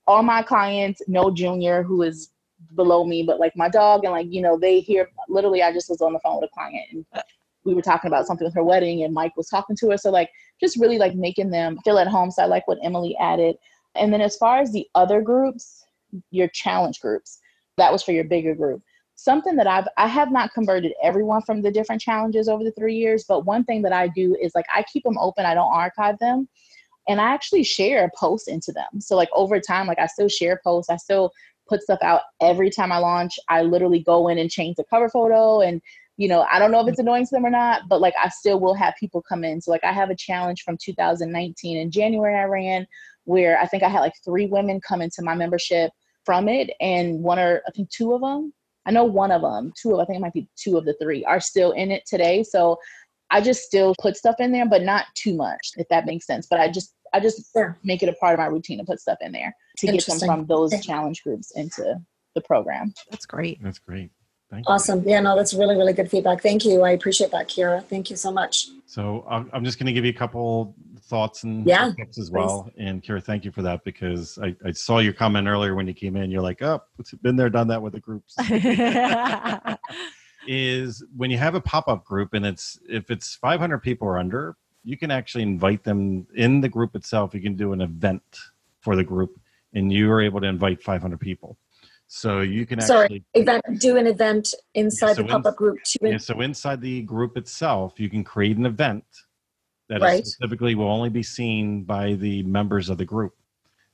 all 0.08 0.24
my 0.24 0.42
clients 0.42 1.02
know 1.08 1.32
Junior, 1.32 1.84
who 1.84 2.02
is 2.04 2.32
below 2.76 3.06
me, 3.06 3.24
but 3.24 3.40
like 3.40 3.56
my 3.56 3.70
dog 3.70 4.04
and 4.04 4.14
like, 4.14 4.28
you 4.30 4.42
know, 4.42 4.58
they 4.58 4.80
hear 4.80 5.10
literally 5.30 5.64
I 5.64 5.72
just 5.72 5.90
was 5.90 6.02
on 6.02 6.14
the 6.14 6.20
phone 6.20 6.40
with 6.40 6.50
a 6.50 6.54
client 6.54 6.86
and 6.92 7.06
we 7.64 7.74
were 7.74 7.82
talking 7.82 8.08
about 8.08 8.28
something 8.28 8.46
with 8.46 8.54
her 8.54 8.64
wedding 8.64 9.04
and 9.04 9.14
Mike 9.14 9.36
was 9.36 9.48
talking 9.48 9.76
to 9.78 9.90
her. 9.90 9.98
So 9.98 10.12
like 10.12 10.30
just 10.60 10.80
really 10.80 10.98
like 10.98 11.16
making 11.16 11.50
them 11.50 11.78
feel 11.84 11.98
at 11.98 12.08
home. 12.08 12.32
So 12.32 12.44
I 12.44 12.46
like 12.46 12.68
what 12.68 12.80
Emily 12.84 13.16
added. 13.20 13.56
And 13.96 14.14
then 14.14 14.22
as 14.22 14.38
far 14.38 14.60
as 14.60 14.72
the 14.72 14.88
other 14.96 15.22
groups, 15.22 15.86
your 16.32 16.48
challenge 16.50 17.00
groups, 17.00 17.40
that 17.78 17.92
was 17.92 18.04
for 18.04 18.12
your 18.12 18.24
bigger 18.24 18.56
group. 18.56 18.82
Something 19.16 19.56
that 19.56 19.68
I've 19.68 19.88
I 19.98 20.08
have 20.08 20.32
not 20.32 20.54
converted 20.54 20.94
everyone 21.02 21.42
from 21.42 21.62
the 21.62 21.72
different 21.72 22.02
challenges 22.02 22.50
over 22.50 22.64
the 22.64 22.72
three 22.72 22.96
years, 22.96 23.24
but 23.28 23.46
one 23.46 23.64
thing 23.64 23.82
that 23.84 23.94
I 23.94 24.10
do 24.10 24.36
is 24.42 24.54
like 24.54 24.66
I 24.74 24.84
keep 24.84 25.04
them 25.04 25.18
open, 25.18 25.46
I 25.46 25.54
don't 25.54 25.74
archive 25.74 26.20
them 26.20 26.50
and 27.08 27.22
I 27.22 27.34
actually 27.34 27.64
share 27.64 28.12
posts 28.16 28.48
into 28.48 28.72
them. 28.72 29.00
So 29.00 29.16
like 29.16 29.30
over 29.34 29.60
time, 29.60 29.88
like 29.88 30.00
I 30.00 30.08
still 30.08 30.28
share 30.28 30.60
posts. 30.64 30.90
I 30.90 30.98
still 30.98 31.32
put 31.68 31.82
stuff 31.82 32.00
out 32.02 32.22
every 32.42 32.70
time 32.70 32.92
I 32.92 32.98
launch. 32.98 33.34
I 33.50 33.62
literally 33.64 34.00
go 34.00 34.28
in 34.28 34.38
and 34.38 34.50
change 34.50 34.76
the 34.76 34.84
cover 34.90 35.10
photo 35.10 35.62
and 35.62 35.82
you 36.18 36.30
know, 36.30 36.46
I 36.50 36.60
don't 36.60 36.72
know 36.72 36.80
if 36.80 36.88
it's 36.88 37.00
annoying 37.00 37.26
to 37.26 37.32
them 37.32 37.46
or 37.46 37.50
not, 37.50 37.90
but 37.90 38.00
like 38.00 38.14
I 38.22 38.30
still 38.30 38.58
will 38.58 38.74
have 38.74 38.94
people 38.98 39.22
come 39.22 39.44
in. 39.44 39.60
So 39.60 39.72
like 39.72 39.84
I 39.84 39.92
have 39.92 40.10
a 40.10 40.16
challenge 40.16 40.62
from 40.62 40.78
2019 40.78 41.78
in 41.78 41.92
January 41.92 42.36
I 42.36 42.46
ran 42.46 42.88
where 43.26 43.60
I 43.60 43.66
think 43.66 43.84
I 43.84 43.90
had 43.90 44.00
like 44.00 44.14
three 44.24 44.46
women 44.46 44.80
come 44.80 45.02
into 45.02 45.22
my 45.22 45.36
membership 45.36 45.92
from 46.24 46.48
it 46.48 46.72
and 46.80 47.22
one 47.22 47.38
or 47.38 47.62
I 47.68 47.72
think 47.72 47.90
two 47.90 48.14
of 48.14 48.22
them 48.22 48.54
I 48.86 48.92
know 48.92 49.04
one 49.04 49.32
of 49.32 49.42
them, 49.42 49.74
two 49.76 49.94
of 49.94 50.00
I 50.00 50.06
think 50.06 50.18
it 50.18 50.22
might 50.22 50.34
be 50.34 50.48
two 50.56 50.78
of 50.78 50.86
the 50.86 50.96
three 51.02 51.26
are 51.26 51.40
still 51.40 51.72
in 51.72 51.92
it 51.92 52.06
today. 52.06 52.44
So 52.44 52.78
I 53.32 53.42
just 53.42 53.64
still 53.64 53.96
put 54.02 54.16
stuff 54.16 54.36
in 54.40 54.52
there, 54.52 54.68
but 54.68 54.84
not 54.84 55.06
too 55.16 55.36
much, 55.36 55.72
if 55.78 55.88
that 55.90 56.06
makes 56.06 56.26
sense. 56.26 56.48
But 56.50 56.60
I 56.60 56.70
just 56.70 56.94
I 57.14 57.20
just 57.20 57.50
yeah. 57.56 57.74
make 57.84 58.04
it 58.04 58.10
a 58.10 58.14
part 58.14 58.34
of 58.34 58.40
my 58.40 58.46
routine 58.46 58.78
to 58.80 58.84
put 58.84 59.00
stuff 59.00 59.18
in 59.22 59.32
there 59.32 59.56
to 59.78 59.88
get 59.88 60.06
them 60.06 60.20
from 60.20 60.46
those 60.46 60.72
challenge 60.86 61.24
groups 61.24 61.52
into 61.56 61.96
the 62.34 62.42
program. 62.42 62.94
That's 63.10 63.26
great. 63.26 63.62
That's 63.64 63.80
great. 63.80 64.12
Thank 64.52 64.68
you. 64.68 64.74
awesome. 64.74 65.02
You. 65.04 65.12
Yeah, 65.12 65.22
no, 65.22 65.36
that's 65.36 65.54
really, 65.54 65.76
really 65.76 65.94
good 65.94 66.10
feedback. 66.10 66.42
Thank 66.42 66.66
you. 66.66 66.82
I 66.84 66.92
appreciate 66.92 67.32
that, 67.32 67.48
Kira. 67.48 67.84
Thank 67.86 68.10
you 68.10 68.16
so 68.16 68.32
much. 68.32 68.68
So 68.86 69.26
I'm 69.28 69.66
just 69.66 69.80
going 69.80 69.88
to 69.88 69.94
give 69.94 70.06
you 70.06 70.12
a 70.12 70.16
couple 70.16 70.76
thoughts 71.02 71.44
and 71.44 71.66
yeah, 71.66 71.92
tips 71.98 72.20
as 72.20 72.32
well. 72.32 72.64
Please. 72.76 72.86
And 72.86 73.04
Kira, 73.04 73.24
thank 73.24 73.44
you 73.44 73.52
for 73.52 73.62
that 73.64 73.84
because 73.84 74.38
I, 74.42 74.56
I 74.66 74.72
saw 74.72 75.00
your 75.00 75.14
comment 75.14 75.48
earlier 75.48 75.74
when 75.74 75.88
you 75.88 75.94
came 75.94 76.16
in. 76.16 76.30
You're 76.30 76.42
like, 76.42 76.62
oh, 76.62 76.82
it's 77.00 77.14
been 77.16 77.36
there, 77.36 77.50
done 77.50 77.68
that 77.70 77.82
with 77.82 77.94
the 77.94 78.00
groups. 78.00 78.36
is 80.48 81.04
when 81.16 81.32
you 81.32 81.38
have 81.38 81.56
a 81.56 81.62
pop-up 81.62 82.04
group 82.06 82.34
and 82.34 82.46
it's 82.46 82.80
if 82.88 83.12
it's 83.12 83.36
500 83.36 83.80
people 83.80 84.08
or 84.08 84.18
under 84.18 84.56
you 84.84 84.98
can 84.98 85.12
actually 85.12 85.44
invite 85.44 85.84
them 85.84 86.28
in 86.36 86.62
the 86.62 86.70
group 86.70 86.96
itself 86.96 87.34
you 87.34 87.42
can 87.42 87.56
do 87.56 87.74
an 87.74 87.82
event 87.82 88.24
for 88.80 88.96
the 88.96 89.04
group 89.04 89.40
and 89.76 89.92
you 89.92 90.12
are 90.12 90.22
able 90.22 90.42
to 90.42 90.48
invite 90.48 90.82
500 90.82 91.20
people. 91.20 91.58
So 92.08 92.42
you 92.42 92.66
can 92.66 92.80
Sorry, 92.82 93.06
actually 93.06 93.24
event, 93.34 93.64
do 93.80 93.98
an 93.98 94.08
event 94.08 94.54
inside 94.74 95.10
yeah, 95.10 95.14
so 95.14 95.22
the 95.24 95.28
pop 95.28 95.46
up 95.46 95.56
group. 95.56 95.80
To 95.84 96.00
yeah, 96.02 96.18
so 96.18 96.40
inside 96.42 96.80
the 96.82 97.02
group 97.02 97.36
itself, 97.36 98.00
you 98.00 98.10
can 98.10 98.24
create 98.24 98.58
an 98.58 98.66
event 98.66 99.04
that 99.90 100.02
right. 100.02 100.26
specifically 100.26 100.76
will 100.76 100.88
only 100.88 101.10
be 101.10 101.24
seen 101.24 101.84
by 101.84 102.14
the 102.14 102.44
members 102.44 102.90
of 102.90 102.98
the 102.98 103.06
group. 103.06 103.34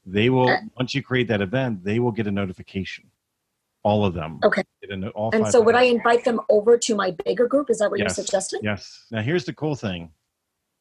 They 0.06 0.30
will 0.30 0.50
okay. 0.50 0.60
once 0.78 0.94
you 0.94 1.02
create 1.02 1.28
that 1.30 1.42
event, 1.42 1.84
they 1.84 2.00
will 2.00 2.12
get 2.12 2.28
a 2.28 2.32
notification. 2.32 3.06
All 3.84 4.06
of 4.06 4.14
them. 4.14 4.40
Okay. 4.44 4.64
and 4.90 5.48
so 5.48 5.60
would 5.60 5.76
I 5.76 5.84
invite 5.84 6.24
them 6.24 6.40
over 6.50 6.78
to 6.78 6.96
my 6.96 7.16
bigger 7.26 7.48
group? 7.48 7.70
Is 7.70 7.80
that 7.80 7.90
what 7.90 8.00
yes. 8.00 8.18
you're 8.18 8.26
suggesting? 8.26 8.60
Yes. 8.62 9.06
Now 9.12 9.22
here's 9.22 9.46
the 9.46 9.54
cool 9.54 9.76
thing. 9.76 10.12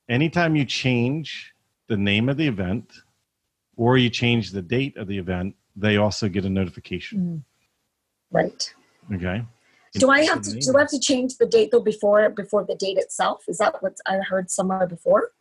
Anytime 0.09 0.55
you 0.57 0.65
change 0.65 1.55
the 1.89 1.97
name 1.97 2.29
of 2.29 2.37
the 2.37 2.47
event 2.47 2.93
or 3.77 3.97
you 3.97 4.11
change 4.11 4.51
the 4.51 4.61
date 4.61 4.97
of 4.97 5.07
the 5.07 5.17
event, 5.17 5.55
they 5.77 5.97
also 5.97 6.29
get 6.29 6.45
a 6.45 6.51
notification. 6.51 7.19
Mm. 7.19 7.43
Right. 8.31 8.75
Okay. 9.15 9.45
Do 9.95 10.11
I 10.11 10.25
have 10.25 10.43
to 10.43 10.53
do 10.59 10.77
I 10.77 10.81
have 10.81 10.91
to 10.91 11.01
change 11.01 11.37
the 11.39 11.47
date 11.47 11.71
though 11.73 11.81
before 11.81 12.29
before 12.31 12.65
the 12.65 12.77
date 12.77 12.97
itself? 12.99 13.45
Is 13.49 13.59
that 13.59 13.83
what 13.83 13.97
I 14.07 14.19
heard 14.19 14.51
somewhere 14.51 14.87
before? 14.87 15.33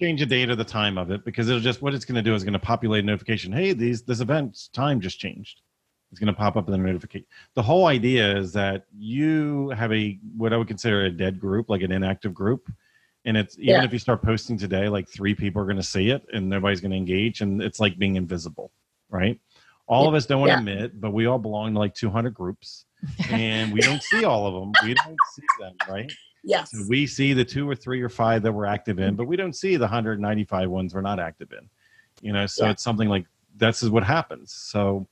Change 0.00 0.20
the 0.20 0.26
date 0.26 0.50
or 0.50 0.56
the 0.56 0.64
time 0.64 0.96
of 0.96 1.10
it 1.10 1.24
because 1.24 1.48
it'll 1.48 1.60
just 1.60 1.82
what 1.82 1.94
it's 1.94 2.04
going 2.04 2.16
to 2.16 2.22
do 2.22 2.34
is 2.34 2.44
going 2.44 2.52
to 2.52 2.58
populate 2.58 3.02
a 3.02 3.06
notification. 3.06 3.52
Hey, 3.52 3.72
these 3.72 4.02
this 4.02 4.20
event's 4.20 4.68
time 4.68 5.00
just 5.00 5.18
changed. 5.18 5.62
It's 6.14 6.20
going 6.20 6.32
to 6.32 6.38
pop 6.38 6.56
up 6.56 6.68
in 6.68 6.70
the 6.70 6.78
notification. 6.78 7.26
The 7.54 7.62
whole 7.62 7.86
idea 7.86 8.38
is 8.38 8.52
that 8.52 8.84
you 8.96 9.70
have 9.70 9.92
a 9.92 10.16
what 10.36 10.52
I 10.52 10.56
would 10.56 10.68
consider 10.68 11.06
a 11.06 11.10
dead 11.10 11.40
group, 11.40 11.68
like 11.68 11.82
an 11.82 11.90
inactive 11.90 12.32
group, 12.32 12.70
and 13.24 13.36
it's 13.36 13.58
even 13.58 13.70
yeah. 13.70 13.84
if 13.84 13.92
you 13.92 13.98
start 13.98 14.22
posting 14.22 14.56
today, 14.56 14.88
like 14.88 15.08
three 15.08 15.34
people 15.34 15.60
are 15.60 15.64
going 15.64 15.76
to 15.76 15.82
see 15.82 16.10
it 16.10 16.24
and 16.32 16.48
nobody's 16.48 16.80
going 16.80 16.92
to 16.92 16.96
engage, 16.96 17.40
and 17.40 17.60
it's 17.60 17.80
like 17.80 17.98
being 17.98 18.14
invisible, 18.14 18.70
right? 19.10 19.40
All 19.88 20.04
yeah. 20.04 20.08
of 20.10 20.14
us 20.14 20.24
don't 20.24 20.38
want 20.38 20.50
to 20.50 20.52
yeah. 20.52 20.58
admit, 20.76 21.00
but 21.00 21.10
we 21.10 21.26
all 21.26 21.40
belong 21.40 21.72
to 21.72 21.80
like 21.80 21.94
200 21.94 22.32
groups 22.32 22.84
and 23.30 23.72
we 23.72 23.80
don't 23.80 24.00
see 24.00 24.24
all 24.24 24.46
of 24.46 24.54
them. 24.54 24.72
We 24.84 24.94
don't 24.94 25.16
see 25.34 25.42
them, 25.58 25.74
right? 25.88 26.12
Yes. 26.44 26.70
So 26.70 26.84
we 26.88 27.08
see 27.08 27.32
the 27.32 27.44
two 27.44 27.68
or 27.68 27.74
three 27.74 28.00
or 28.00 28.08
five 28.08 28.44
that 28.44 28.52
we're 28.52 28.66
active 28.66 29.00
in, 29.00 29.16
but 29.16 29.26
we 29.26 29.34
don't 29.34 29.54
see 29.54 29.74
the 29.74 29.84
195 29.84 30.70
ones 30.70 30.94
we're 30.94 31.00
not 31.00 31.18
active 31.18 31.50
in. 31.50 31.68
You 32.22 32.32
know, 32.32 32.46
so 32.46 32.66
yeah. 32.66 32.70
it's 32.70 32.84
something 32.84 33.08
like 33.08 33.26
this 33.56 33.82
is 33.82 33.90
what 33.90 34.04
happens. 34.04 34.52
So 34.52 35.06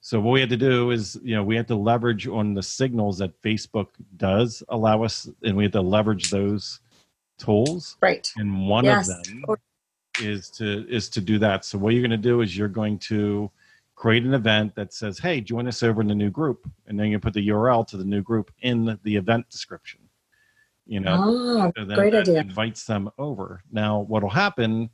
so 0.00 0.18
what 0.18 0.32
we 0.32 0.40
had 0.40 0.48
to 0.50 0.56
do 0.56 0.90
is, 0.90 1.18
you 1.22 1.34
know, 1.34 1.44
we 1.44 1.56
had 1.56 1.68
to 1.68 1.74
leverage 1.74 2.26
on 2.26 2.54
the 2.54 2.62
signals 2.62 3.18
that 3.18 3.40
Facebook 3.42 3.88
does 4.16 4.62
allow 4.70 5.02
us, 5.02 5.28
and 5.42 5.56
we 5.56 5.64
had 5.64 5.72
to 5.72 5.82
leverage 5.82 6.30
those 6.30 6.80
tools. 7.38 7.96
Right. 8.00 8.30
And 8.36 8.66
one 8.66 8.84
yes. 8.84 9.10
of 9.10 9.22
them 9.24 9.44
is 10.20 10.50
to 10.50 10.86
is 10.88 11.08
to 11.10 11.20
do 11.20 11.38
that. 11.40 11.64
So 11.64 11.78
what 11.78 11.94
you're 11.94 12.02
going 12.02 12.10
to 12.10 12.16
do 12.16 12.40
is 12.40 12.56
you're 12.56 12.68
going 12.68 12.98
to 13.00 13.50
create 13.94 14.24
an 14.24 14.32
event 14.32 14.74
that 14.74 14.94
says, 14.94 15.18
hey, 15.18 15.42
join 15.42 15.68
us 15.68 15.82
over 15.82 16.00
in 16.00 16.08
the 16.08 16.14
new 16.14 16.30
group. 16.30 16.66
And 16.86 16.98
then 16.98 17.08
you 17.08 17.18
put 17.18 17.34
the 17.34 17.46
URL 17.48 17.86
to 17.88 17.98
the 17.98 18.04
new 18.04 18.22
group 18.22 18.50
in 18.62 18.98
the 19.02 19.16
event 19.16 19.50
description. 19.50 20.00
You 20.86 21.00
know, 21.00 21.16
oh, 21.22 21.72
so 21.76 21.94
great 21.94 22.14
idea. 22.14 22.40
invites 22.40 22.84
them 22.84 23.10
over. 23.18 23.62
Now, 23.70 24.00
what 24.00 24.22
will 24.22 24.30
happen 24.30 24.88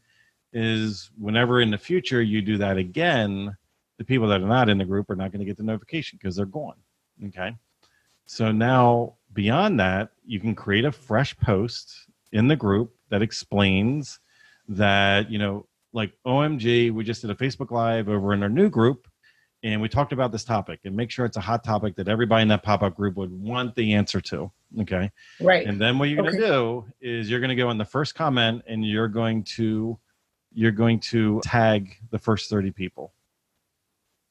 is 0.52 1.10
whenever 1.18 1.60
in 1.60 1.70
the 1.70 1.78
future 1.78 2.20
you 2.20 2.42
do 2.42 2.58
that 2.58 2.76
again, 2.76 3.56
the 3.99 4.05
people 4.05 4.29
that 4.29 4.41
are 4.41 4.47
not 4.47 4.69
in 4.69 4.79
the 4.79 4.85
group 4.85 5.11
are 5.11 5.17
not 5.17 5.33
going 5.33 5.41
to 5.41 5.47
get 5.47 5.57
the 5.57 5.62
notification 5.62 6.19
because 6.21 6.37
they're 6.37 6.47
gone. 6.47 6.76
Okay. 7.26 7.55
So 8.26 8.53
now, 8.53 9.15
beyond 9.33 9.81
that, 9.81 10.11
you 10.25 10.41
can 10.41 10.55
create 10.55 10.85
a 10.85 10.93
fresh 10.93 11.37
post 11.38 11.95
in 12.33 12.49
the 12.49 12.57
group 12.57 12.95
that 13.09 13.23
explains 13.23 14.19
that, 14.69 15.31
you 15.31 15.38
know, 15.38 15.67
like 15.93 16.12
OMG, 16.26 16.93
we 16.93 17.05
just 17.05 17.23
did 17.23 17.31
a 17.31 17.35
Facebook 17.35 17.71
Live 17.71 18.09
over 18.09 18.33
in 18.33 18.43
our 18.43 18.49
new 18.49 18.69
group 18.69 19.09
and 19.62 19.81
we 19.81 19.88
talked 19.88 20.12
about 20.12 20.31
this 20.31 20.45
topic 20.45 20.81
and 20.85 20.95
make 20.95 21.11
sure 21.11 21.25
it's 21.25 21.37
a 21.37 21.41
hot 21.41 21.65
topic 21.65 21.97
that 21.97 22.09
everybody 22.09 22.43
in 22.43 22.49
that 22.49 22.62
pop-up 22.62 22.95
group 22.95 23.17
would 23.17 23.33
want 23.33 23.75
the 23.75 23.95
answer 23.95 24.21
to. 24.21 24.50
Okay. 24.81 25.11
Right. 25.41 25.67
And 25.67 25.81
then 25.81 25.99
what 25.99 26.09
you're 26.09 26.21
okay. 26.26 26.38
gonna 26.38 26.47
do 26.47 26.85
is 27.00 27.31
you're 27.31 27.41
gonna 27.41 27.57
go 27.57 27.71
in 27.71 27.79
the 27.79 27.85
first 27.85 28.15
comment 28.15 28.62
and 28.67 28.85
you're 28.85 29.09
going 29.09 29.45
to 29.45 29.99
you're 30.53 30.73
going 30.73 30.99
to 30.99 31.41
tag 31.43 31.97
the 32.11 32.19
first 32.19 32.49
30 32.49 32.71
people. 32.71 33.12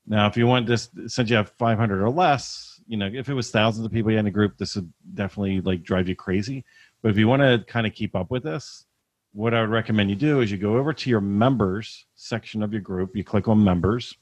Now, 0.08 0.28
if 0.28 0.38
you 0.38 0.46
want 0.46 0.68
this, 0.68 0.90
since 1.08 1.30
you 1.30 1.36
have 1.36 1.50
500 1.58 2.02
or 2.02 2.10
less, 2.10 2.80
you 2.88 2.98
know, 2.98 3.10
if 3.12 3.28
it 3.28 3.34
was 3.34 3.50
thousands 3.50 3.86
of 3.86 3.92
people 3.92 4.12
in 4.12 4.28
a 4.28 4.32
group, 4.32 4.58
this 4.58 4.76
would 4.76 4.92
definitely 5.14 5.62
like 5.62 5.84
drive 5.84 6.08
you 6.08 6.16
crazy. 6.16 6.64
But 7.02 7.10
if 7.10 7.18
you 7.18 7.28
want 7.28 7.42
to 7.42 7.64
kind 7.68 7.88
of 7.88 7.94
keep 7.94 8.16
up 8.16 8.30
with 8.30 8.44
this, 8.44 8.86
what 9.34 9.54
I 9.54 9.62
would 9.62 9.70
recommend 9.70 10.10
you 10.10 10.16
do 10.16 10.42
is 10.42 10.52
you 10.52 10.58
go 10.58 10.78
over 10.78 10.94
to 10.94 11.10
your 11.10 11.22
members 11.22 12.06
section 12.16 12.64
of 12.64 12.72
your 12.72 12.82
group, 12.82 13.16
you 13.16 13.24
click 13.24 13.48
on 13.48 13.64
members, 13.64 14.16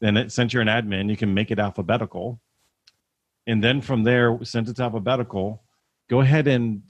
then 0.00 0.16
it, 0.16 0.32
since 0.32 0.52
you're 0.52 0.62
an 0.62 0.68
admin, 0.68 1.08
you 1.08 1.16
can 1.16 1.32
make 1.32 1.50
it 1.50 1.58
alphabetical. 1.58 2.40
And 3.46 3.62
then 3.64 3.80
from 3.80 4.04
there, 4.04 4.38
since 4.42 4.68
it's 4.68 4.80
alphabetical, 4.80 5.62
go 6.08 6.20
ahead 6.20 6.46
and 6.46 6.82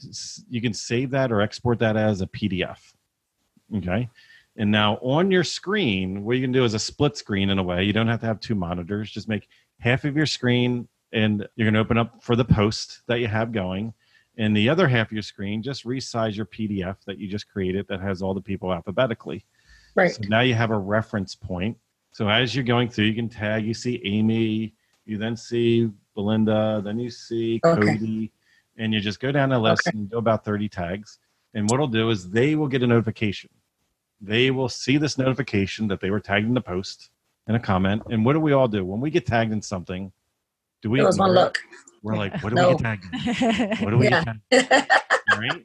you 0.51 0.61
can 0.61 0.75
save 0.75 1.11
that 1.11 1.31
or 1.31 1.41
export 1.41 1.79
that 1.79 1.97
as 1.97 2.21
a 2.21 2.27
PDF. 2.27 2.79
Okay. 3.77 4.11
And 4.57 4.71
now 4.71 4.97
on 4.97 5.31
your 5.31 5.45
screen, 5.45 6.25
what 6.25 6.37
you 6.37 6.43
can 6.43 6.53
do 6.53 6.65
is 6.65 6.75
a 6.75 6.79
split 6.79 7.17
screen 7.17 7.51
in 7.51 7.59
a 7.59 7.63
way. 7.63 7.85
You 7.85 7.93
don't 7.93 8.09
have 8.09 8.21
to 8.21 8.27
have 8.27 8.41
two 8.41 8.55
monitors. 8.55 9.11
Just 9.11 9.29
make 9.29 9.49
half 9.81 10.05
of 10.05 10.17
your 10.17 10.27
screen 10.27 10.89
and 11.13 11.47
you're 11.57 11.67
going 11.67 11.75
to 11.75 11.81
open 11.81 11.99
up 11.99 12.23
for 12.23 12.37
the 12.37 12.45
post 12.45 13.03
that 13.07 13.21
you 13.21 13.29
have 13.29 13.53
going 13.53 13.93
And 14.39 14.57
the 14.57 14.69
other 14.69 14.89
half 14.89 15.09
of 15.09 15.13
your 15.13 15.23
screen, 15.23 15.63
just 15.63 15.85
resize 15.85 16.37
your 16.37 16.47
PDF 16.47 16.97
that 17.07 17.19
you 17.19 17.29
just 17.29 17.49
created 17.49 17.87
that 17.89 18.01
has 18.01 18.23
all 18.23 18.35
the 18.35 18.41
people 18.41 18.73
alphabetically. 18.73 19.45
Right. 19.95 20.13
So 20.13 20.23
now 20.29 20.41
you 20.41 20.55
have 20.55 20.71
a 20.71 20.79
reference 20.79 21.35
point. 21.35 21.77
So 22.13 22.29
as 22.29 22.55
you're 22.55 22.65
going 22.65 22.89
through, 22.89 23.07
you 23.07 23.15
can 23.15 23.29
tag, 23.29 23.67
you 23.67 23.75
see 23.75 24.01
Amy, 24.05 24.75
you 25.05 25.19
then 25.19 25.37
see 25.37 25.91
Belinda, 26.15 26.83
then 26.85 26.99
you 26.99 27.11
see 27.11 27.61
okay. 27.65 27.81
Cody, 27.81 28.33
and 28.79 28.93
you 28.93 29.01
just 29.01 29.21
go 29.21 29.33
down 29.33 29.51
the 29.51 29.59
list 29.59 29.87
okay. 29.89 29.97
and 29.97 30.11
do 30.11 30.19
about 30.19 30.45
30 30.45 30.69
tags. 30.69 31.19
And 31.55 31.69
what 31.69 31.75
it'll 31.75 31.87
do 31.87 32.11
is 32.11 32.31
they 32.31 32.55
will 32.55 32.69
get 32.69 32.83
a 32.83 32.87
notification. 32.87 33.51
They 34.23 34.53
will 34.53 34.69
see 34.69 34.97
this 34.99 35.19
notification 35.19 35.89
that 35.89 36.01
they 36.01 36.11
were 36.11 36.21
tagged 36.21 36.47
in 36.47 36.55
the 36.55 36.61
post 36.61 37.11
in 37.49 37.57
a 37.57 37.61
comment. 37.61 38.03
And 38.09 38.25
what 38.25 38.35
do 38.35 38.41
we 38.41 38.53
all 38.53 38.69
do? 38.69 38.85
When 38.85 39.01
we 39.01 39.11
get 39.11 39.27
tagged 39.27 39.53
in 39.53 39.61
something, 39.61 40.13
do 40.81 40.91
we? 40.91 41.01
It 41.01 41.05
was 41.05 41.19
one 41.19 41.33
look. 41.33 41.59
We're 42.03 42.17
like, 42.17 42.41
what 42.43 42.51
do 42.51 42.57
no. 42.57 42.69
we 42.71 42.75
get 42.77 42.83
tagged? 42.83 43.83
What 43.83 43.91
do 43.91 43.99
we 43.99 44.09
yeah. 44.09 44.25
get 44.51 44.69
tagged? 44.71 44.89
right? 45.39 45.65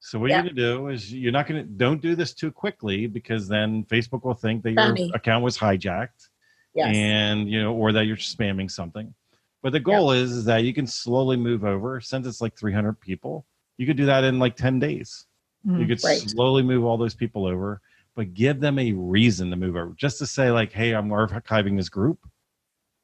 So 0.00 0.18
what 0.18 0.30
yeah. 0.30 0.36
you're 0.36 0.52
gonna 0.52 0.54
do 0.54 0.88
is 0.88 1.12
you're 1.12 1.32
not 1.32 1.46
gonna 1.46 1.64
don't 1.64 2.00
do 2.00 2.14
this 2.14 2.32
too 2.32 2.52
quickly 2.52 3.06
because 3.06 3.48
then 3.48 3.84
Facebook 3.84 4.24
will 4.24 4.34
think 4.34 4.62
that 4.62 4.72
your 4.72 4.94
account 5.14 5.42
was 5.42 5.58
hijacked. 5.58 6.28
Yes. 6.74 6.94
And 6.94 7.50
you 7.50 7.62
know, 7.62 7.74
or 7.74 7.92
that 7.92 8.04
you're 8.04 8.16
spamming 8.16 8.70
something. 8.70 9.14
But 9.62 9.72
the 9.72 9.80
goal 9.80 10.12
is, 10.12 10.30
is 10.30 10.44
that 10.44 10.58
you 10.58 10.72
can 10.72 10.86
slowly 10.86 11.36
move 11.36 11.64
over. 11.64 12.00
Since 12.00 12.26
it's 12.26 12.40
like 12.40 12.56
300 12.56 13.00
people, 13.00 13.46
you 13.78 13.86
could 13.86 13.96
do 13.96 14.06
that 14.06 14.22
in 14.22 14.38
like 14.38 14.54
10 14.54 14.78
days. 14.78 15.26
Mm, 15.66 15.80
you 15.80 15.86
could 15.86 16.04
right. 16.04 16.18
slowly 16.18 16.62
move 16.62 16.84
all 16.84 16.96
those 16.96 17.14
people 17.14 17.46
over, 17.46 17.80
but 18.14 18.34
give 18.34 18.60
them 18.60 18.78
a 18.78 18.92
reason 18.92 19.50
to 19.50 19.56
move 19.56 19.76
over. 19.76 19.94
Just 19.96 20.18
to 20.18 20.26
say, 20.26 20.50
like, 20.50 20.72
hey, 20.72 20.94
I'm 20.94 21.08
archiving 21.08 21.76
this 21.76 21.88
group 21.88 22.18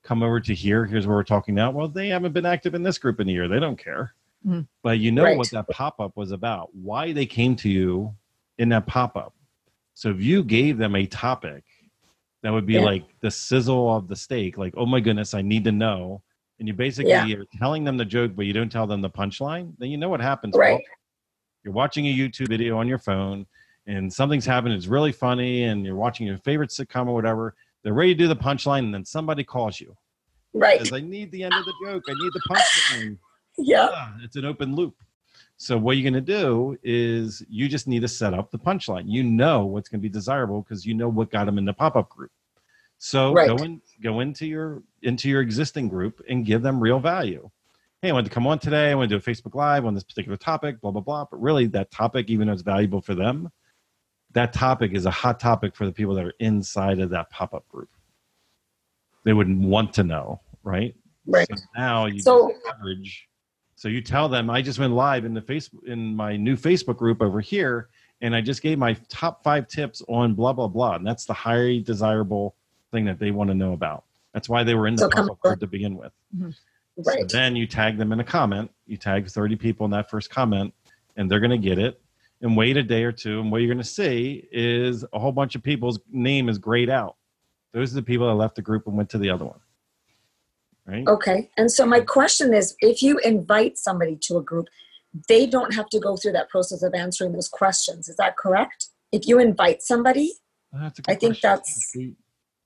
come 0.03 0.23
over 0.23 0.41
to 0.41 0.55
here. 0.55 0.85
Here's 0.85 1.07
where 1.07 1.17
we're 1.17 1.23
talking 1.23 1.55
now. 1.55 1.71
Well, 1.71 1.89
they 1.89 2.09
haven't 2.09 2.33
been 2.33 2.47
active 2.47 2.75
in 2.75 2.83
this 2.83 2.99
group 2.99 3.21
in 3.21 3.29
a 3.29 3.33
year. 3.33 3.49
They 3.49 3.61
don't 3.61 3.79
care. 3.79 4.15
Mm-hmm. 4.47 4.63
But 4.83 4.99
you 4.99 5.13
know 5.13 5.25
right. 5.25 5.39
what 5.39 5.51
that 5.51 5.69
pop 5.69 6.01
up 6.01 6.17
was 6.17 6.33
about, 6.33 6.75
why 6.75 7.13
they 7.13 7.27
came 7.27 7.55
to 7.57 7.69
you 7.69 8.15
in 8.59 8.69
that 8.71 8.87
pop 8.87 9.17
up. 9.17 9.35
So 9.95 10.11
if 10.11 10.21
you 10.21 10.43
gave 10.43 10.79
them 10.79 10.97
a 10.97 11.07
topic 11.07 11.65
that 12.43 12.53
would 12.53 12.67
be 12.67 12.75
yeah. 12.75 12.81
like 12.81 13.05
the 13.21 13.31
sizzle 13.31 13.95
of 13.95 14.09
the 14.09 14.17
steak, 14.17 14.59
like, 14.59 14.75
oh 14.77 14.87
my 14.87 15.01
goodness, 15.01 15.35
I 15.35 15.43
need 15.43 15.65
to 15.65 15.73
know. 15.73 16.23
And 16.59 16.67
you 16.67 16.75
basically 16.75 17.11
yeah. 17.11 17.37
are 17.37 17.47
telling 17.59 17.85
them 17.85 17.97
the 17.97 18.05
joke, 18.05 18.33
but 18.35 18.47
you 18.47 18.53
don't 18.53 18.71
tell 18.71 18.87
them 18.87 19.01
the 19.01 19.11
punchline, 19.11 19.73
then 19.79 19.91
you 19.91 19.97
know 19.97 20.09
what 20.09 20.21
happens. 20.21 20.55
Right. 20.57 20.73
Well, 20.73 20.81
you're 21.65 21.75
watching 21.75 22.07
a 22.07 22.15
YouTube 22.15 22.49
video 22.49 22.79
on 22.79 22.89
your 22.89 22.99
phone 22.99 23.47
and 23.87 24.13
something's 24.13 24.47
happened, 24.47 24.75
it's 24.75 24.87
really 24.87 25.11
funny, 25.11 25.65
and 25.65 25.85
you're 25.85 25.97
watching 25.97 26.27
your 26.27 26.39
favorite 26.39 26.71
sitcom 26.71 27.09
or 27.09 27.15
whatever 27.15 27.55
they're 27.83 27.95
ready 27.95 28.15
to 28.15 28.19
do 28.19 28.29
the 28.29 28.37
punchline, 28.37 28.81
and 28.81 28.95
then 28.95 29.05
somebody 29.05 29.45
calls 29.45 29.81
you. 29.81 29.97
Right. 30.55 30.81
Says, 30.81 30.93
I 30.93 31.01
need 31.01 31.33
the 31.33 31.43
end 31.43 31.55
of 31.55 31.65
the 31.65 31.73
joke. 31.85 32.05
I 32.09 32.13
need 32.13 32.33
the 32.33 32.43
punchline. 32.49 33.19
yeah. 33.59 33.89
yeah. 33.91 34.09
It's 34.23 34.37
an 34.37 34.45
open 34.45 34.75
loop. 34.75 34.95
So 35.57 35.79
what 35.79 35.97
you're 35.97 36.11
going 36.11 36.25
to 36.25 36.33
do 36.33 36.77
is 36.83 37.43
you 37.49 37.69
just 37.69 37.87
need 37.87 38.01
to 38.01 38.09
set 38.09 38.35
up 38.35 38.51
the 38.51 38.59
punchline. 38.59 39.05
You 39.07 39.23
know 39.23 39.65
what's 39.65 39.89
going 39.89 40.01
to 40.01 40.03
be 40.03 40.09
desirable 40.09 40.63
because 40.63 40.85
you 40.85 40.95
know 40.95 41.09
what 41.09 41.31
got 41.31 41.47
them 41.47 41.59
in 41.59 41.65
the 41.65 41.73
pop-up 41.73 42.09
group. 42.09 42.33
So 42.99 43.33
right. 43.33 43.49
go 43.49 43.57
in, 43.63 43.81
go 44.03 44.21
into 44.21 44.47
your 44.47 44.83
into 45.03 45.29
your 45.29 45.41
existing 45.41 45.89
group 45.89 46.23
and 46.29 46.47
give 46.47 46.63
them 46.63 46.81
real 46.81 47.01
value. 47.01 47.51
Hey, 48.03 48.11
I 48.11 48.13
wanted 48.13 48.29
to 48.29 48.35
come 48.35 48.47
on 48.47 48.59
today. 48.59 48.91
I 48.91 48.95
want 48.95 49.09
to 49.09 49.19
do 49.19 49.23
a 49.25 49.33
Facebook 49.33 49.55
Live 49.55 49.87
on 49.87 49.95
this 49.95 50.03
particular 50.03 50.37
topic, 50.37 50.81
blah 50.81 50.91
blah 50.91 51.01
blah. 51.01 51.25
But 51.31 51.41
really, 51.41 51.67
that 51.69 51.91
topic, 51.91 52.29
even 52.29 52.49
though 52.49 52.53
it's 52.53 52.63
valuable 52.63 53.01
for 53.01 53.15
them, 53.15 53.49
that 54.33 54.53
topic 54.53 54.93
is 54.93 55.07
a 55.07 55.11
hot 55.11 55.39
topic 55.39 55.75
for 55.77 55.87
the 55.87 55.93
people 55.93 56.15
that 56.15 56.25
are 56.25 56.35
inside 56.41 56.99
of 56.99 57.11
that 57.11 57.31
pop-up 57.31 57.69
group 57.69 57.89
they 59.25 59.33
wouldn't 59.33 59.61
want 59.61 59.93
to 59.93 60.03
know 60.03 60.41
right 60.65 60.97
right 61.27 61.47
so 61.49 61.65
now 61.77 62.07
you 62.07 62.19
so, 62.19 62.53
average 62.69 63.29
so 63.77 63.89
you 63.89 64.01
tell 64.01 64.29
them 64.29 64.51
i 64.51 64.61
just 64.61 64.79
went 64.79 64.93
live 64.93 65.25
in 65.25 65.35
the 65.35 65.41
facebook 65.41 65.85
in 65.87 66.17
my 66.17 66.37
new 66.37 66.57
facebook 66.57 66.97
group 66.97 67.21
over 67.21 67.41
here 67.41 67.89
and 68.21 68.35
i 68.35 68.41
just 68.41 68.63
gave 68.63 68.79
my 68.79 68.95
top 69.09 69.45
five 69.45 69.69
tips 69.69 70.03
on 70.09 70.35
blah 70.35 70.53
blah 70.53 70.67
blah 70.67 70.95
and 70.95 71.07
that's 71.07 71.25
the 71.27 71.35
highly 71.35 71.79
desirable 71.79 72.57
thing 72.93 73.07
that 73.07 73.19
they 73.19 73.33
want 73.33 73.49
to 73.51 73.55
know 73.55 73.73
about. 73.73 74.05
That's 74.33 74.49
why 74.49 74.63
they 74.63 74.75
were 74.75 74.87
in 74.87 74.95
the 74.95 75.03
so 75.03 75.09
puzzle 75.09 75.39
group 75.43 75.59
to 75.61 75.67
begin 75.67 75.97
with. 75.97 76.13
Mm-hmm. 76.37 76.51
Right. 76.97 77.31
So 77.31 77.37
then 77.37 77.57
you 77.57 77.67
tag 77.67 77.97
them 77.97 78.13
in 78.13 78.21
a 78.21 78.25
comment. 78.25 78.71
You 78.87 78.97
tag 78.97 79.29
30 79.29 79.57
people 79.57 79.85
in 79.85 79.91
that 79.93 80.11
first 80.11 80.31
comment, 80.31 80.75
and 81.17 81.31
they're 81.31 81.41
going 81.41 81.51
to 81.51 81.59
get 81.59 81.79
it. 81.79 82.01
And 82.41 82.57
wait 82.57 82.77
a 82.77 82.83
day 82.83 83.05
or 83.05 83.13
two, 83.13 83.41
and 83.41 83.53
what 83.53 83.59
you're 83.59 83.73
going 83.73 83.79
to 83.79 83.85
see 83.85 84.49
is 84.51 85.05
a 85.13 85.19
whole 85.19 85.31
bunch 85.31 85.55
of 85.55 85.63
people's 85.63 86.01
name 86.11 86.49
is 86.49 86.59
grayed 86.59 86.91
out. 86.91 87.17
Those 87.73 87.93
are 87.93 87.95
the 87.95 88.03
people 88.03 88.27
that 88.27 88.35
left 88.35 88.57
the 88.57 88.63
group 88.63 88.87
and 88.89 88.97
went 88.97 89.11
to 89.11 89.19
the 89.19 89.31
other 89.31 89.45
one. 89.45 89.61
Right. 90.85 91.07
Okay. 91.07 91.51
And 91.57 91.71
so 91.71 91.87
my 91.87 92.01
question 92.01 92.53
is, 92.53 92.75
if 92.81 93.01
you 93.01 93.19
invite 93.19 93.79
somebody 93.79 94.17
to 94.23 94.39
a 94.39 94.43
group, 94.43 94.67
they 95.29 95.47
don't 95.47 95.73
have 95.75 95.89
to 95.91 96.01
go 96.01 96.17
through 96.17 96.33
that 96.33 96.49
process 96.49 96.83
of 96.83 96.95
answering 96.95 97.33
those 97.33 97.49
questions. 97.49 98.09
Is 98.09 98.17
that 98.17 98.37
correct? 98.37 98.87
If 99.13 99.29
you 99.29 99.39
invite 99.39 99.83
somebody, 99.83 100.33
I 100.75 101.15
think 101.15 101.41
question. 101.41 101.41
that's 101.43 101.97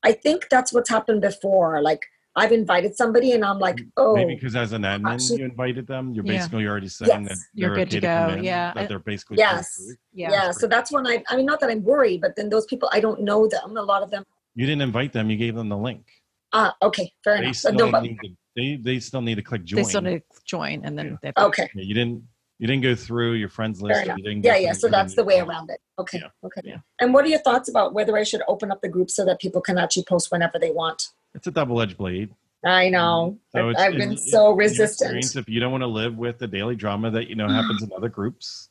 I 0.03 0.13
think 0.13 0.47
that's 0.51 0.73
what's 0.73 0.89
happened 0.89 1.21
before. 1.21 1.83
Like 1.83 2.07
I've 2.37 2.53
invited 2.53 2.95
somebody 2.95 3.33
and 3.33 3.45
I'm 3.45 3.59
like, 3.59 3.81
oh 3.97 4.15
maybe 4.15 4.35
because 4.35 4.55
as 4.55 4.73
an 4.73 4.83
admin 4.83 5.15
actually, 5.15 5.39
you 5.39 5.47
invited 5.47 5.87
them, 5.87 6.13
you're 6.13 6.23
basically 6.23 6.65
yeah. 6.65 6.69
already 6.69 6.89
saying 6.89 7.25
yes. 7.25 7.31
that 7.31 7.39
you're 7.55 7.75
good 7.75 7.91
to 7.91 8.01
go. 8.01 8.39
yeah. 8.41 8.75
That 8.75 8.89
they're 8.89 8.99
basically 8.99 9.39
Yes. 9.39 9.81
Yeah. 10.13 10.31
yeah. 10.31 10.51
So 10.51 10.67
that's 10.67 10.93
when 10.93 11.07
I 11.07 11.25
I 11.29 11.37
mean 11.37 11.47
not 11.47 11.61
that 11.61 11.71
I'm 11.71 11.83
worried, 11.83 12.21
but 12.21 12.37
then 12.37 12.51
those 12.51 12.67
people 12.67 12.91
I 12.93 13.01
don't 13.01 13.23
know 13.23 13.49
them. 13.49 13.77
A 13.77 13.83
lot 13.83 14.03
of 14.03 14.11
them 14.11 14.23
You 14.55 14.67
didn't 14.67 14.83
invite 14.83 15.13
them, 15.15 15.31
you 15.31 15.39
gave 15.39 15.55
them 15.55 15.69
the 15.71 15.79
link. 15.79 16.05
Ah, 16.53 16.77
okay, 16.83 17.11
fair 17.25 17.39
they 17.39 17.45
enough. 17.45 17.57
Still 17.57 17.73
no, 17.73 17.91
but, 17.91 18.03
to, 18.05 18.15
they 18.55 18.77
they 18.77 19.01
still 19.01 19.23
need 19.23 19.37
to 19.37 19.43
click 19.43 19.65
join. 19.65 19.79
They 19.79 19.85
still 19.85 20.03
need 20.03 20.23
to 20.35 20.41
join 20.45 20.85
and 20.85 20.99
then 20.99 21.19
yeah. 21.23 21.33
okay. 21.39 21.71
you 21.75 21.95
didn't 21.95 22.23
you 22.59 22.67
didn't 22.67 22.83
go 22.83 22.95
through 22.95 23.35
your 23.35 23.49
friends 23.49 23.83
list. 23.83 24.09
yeah, 24.43 24.57
yeah. 24.57 24.73
So 24.73 24.89
that's 24.89 25.15
the 25.15 25.25
way 25.25 25.41
around 25.41 25.71
it. 25.71 25.81
Okay, 25.99 26.21
yeah. 26.23 26.29
okay. 26.45 26.63
Yeah. 26.65 26.79
And 27.01 27.13
what 27.13 27.25
are 27.25 27.29
your 27.29 27.41
thoughts 27.41 27.69
about 27.69 27.93
whether 27.93 28.17
I 28.17 28.23
should 28.23 28.43
open 28.49 28.71
up 28.71 28.81
the 28.81 28.89
group 28.89 29.11
so 29.11 29.25
that 29.27 29.41
people 29.41 29.61
can 29.61 29.77
actually 29.77 30.05
post 30.05 30.31
whenever 30.31 30.59
they 30.59 30.71
want? 30.71 31.09
It's 31.37 31.47
a 31.47 31.53
double-edged 31.53 31.97
blade. 31.97 32.35
I 32.65 32.89
know. 32.89 33.39
So 33.53 33.73
I've 33.79 33.95
been 33.95 34.17
so 34.17 34.51
resistant. 34.53 35.37
If 35.37 35.49
you 35.49 35.61
don't 35.61 35.71
want 35.71 35.83
to 35.83 35.89
live 35.89 36.17
with 36.17 36.39
the 36.39 36.49
daily 36.49 36.75
drama 36.75 37.11
that 37.13 37.29
you 37.29 37.37
know 37.37 37.49
happens 37.49 37.83
in 37.83 37.93
other 37.95 38.09
groups, 38.09 38.71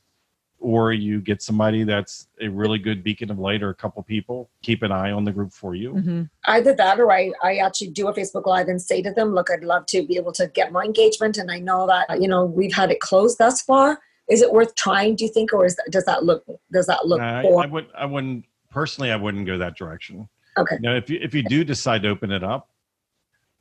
or 0.60 0.91
you 0.93 1.22
get 1.22 1.41
somebody 1.41 1.84
that's 1.84 2.27
a 2.41 2.48
really 2.48 2.79
good 2.79 3.03
beacon 3.03 3.29
of 3.29 3.38
light 3.38 3.62
or 3.62 3.69
a 3.69 3.75
couple 3.75 4.01
people 4.03 4.50
keep 4.63 4.81
an 4.81 4.91
eye 4.91 5.12
on 5.12 5.24
the 5.24 5.31
group 5.31 5.51
for 5.51 5.75
you 5.75 5.93
mm-hmm. 5.93 6.24
either 6.45 6.74
that 6.74 7.00
or 7.00 7.12
I, 7.12 7.31
I 7.43 7.57
actually 7.57 7.89
do 7.89 8.07
a 8.07 8.13
facebook 8.13 8.45
live 8.45 8.67
and 8.67 8.81
say 8.81 9.01
to 9.01 9.12
them 9.12 9.34
look 9.34 9.51
i'd 9.51 9.63
love 9.63 9.86
to 9.88 10.05
be 10.05 10.17
able 10.17 10.31
to 10.34 10.48
get 10.48 10.72
more 10.72 10.84
engagement 10.84 11.38
and 11.38 11.51
i 11.51 11.60
know 11.60 11.86
that 11.88 12.22
you 12.22 12.27
know 12.27 12.45
we've 12.45 12.74
had 12.74 12.89
it 12.89 13.00
closed 13.00 13.38
thus 13.38 13.62
far 13.62 14.00
is 14.29 14.41
it 14.41 14.51
worth 14.51 14.74
trying 14.75 15.15
do 15.15 15.25
you 15.25 15.31
think 15.31 15.53
or 15.53 15.65
is 15.65 15.75
that, 15.75 15.88
does 15.91 16.05
that 16.05 16.24
look 16.24 16.43
does 16.72 16.88
that 16.88 17.05
look 17.05 17.22
uh, 17.22 17.24
I, 17.24 17.43
I, 17.43 17.65
would 17.67 17.88
i 17.95 18.05
wouldn't 18.05 18.45
personally 18.72 19.12
i 19.12 19.15
wouldn't 19.15 19.45
go 19.45 19.57
that 19.57 19.77
direction 19.77 20.27
okay. 20.57 20.77
Now 20.79 20.95
if 20.95 21.09
you 21.09 21.19
if 21.21 21.33
you 21.33 21.43
do 21.43 21.63
decide 21.63 22.03
to 22.03 22.09
open 22.09 22.31
it 22.31 22.43
up 22.43 22.69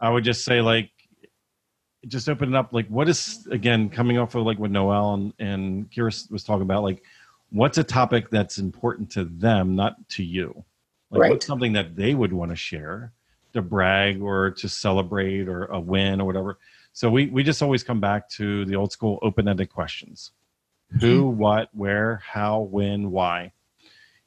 i 0.01 0.11
would 0.11 0.25
just 0.25 0.45
say 0.45 0.61
like 0.61 0.91
just 2.07 2.29
open 2.29 2.55
it 2.55 2.57
up. 2.57 2.73
Like 2.73 2.89
what 2.89 3.09
is 3.09 3.47
again 3.51 3.89
coming 3.89 4.19
off 4.19 4.35
of 4.35 4.45
like 4.45 4.59
what 4.59 4.71
noel 4.71 5.15
and, 5.15 5.33
and 5.39 5.91
Kira 5.91 6.31
was 6.31 6.45
talking 6.45 6.63
about 6.63 6.83
like 6.83 7.03
what's 7.51 7.79
a 7.79 7.85
topic 7.85 8.31
that's 8.31 8.59
important 8.59 9.11
to 9.13 9.25
them 9.25 9.77
not 9.77 10.09
to 10.11 10.25
you? 10.25 10.65
Like 11.11 11.21
right. 11.21 11.31
what's 11.31 11.47
something 11.47 11.73
that 11.75 11.97
they 11.97 12.15
would 12.15 12.33
want 12.33 12.51
to 12.51 12.57
share 12.57 13.13
to 13.53 13.63
brag 13.63 14.21
or 14.21 14.51
to 14.51 14.69
celebrate 14.69 15.49
or 15.49 15.67
a 15.67 15.81
win 15.81 16.21
or 16.21 16.25
whatever? 16.25 16.59
So 16.93 17.11
we 17.11 17.27
we 17.27 17.43
just 17.43 17.63
always 17.63 17.83
come 17.83 18.01
back 18.01 18.29
to 18.31 18.65
the 18.65 18.77
old 18.77 18.93
school 18.93 19.19
open-ended 19.23 19.71
questions. 19.71 20.33
Who 21.01 21.25
mm-hmm. 21.25 21.39
what 21.39 21.69
where 21.73 22.23
how 22.25 22.61
when 22.61 23.11
why 23.11 23.53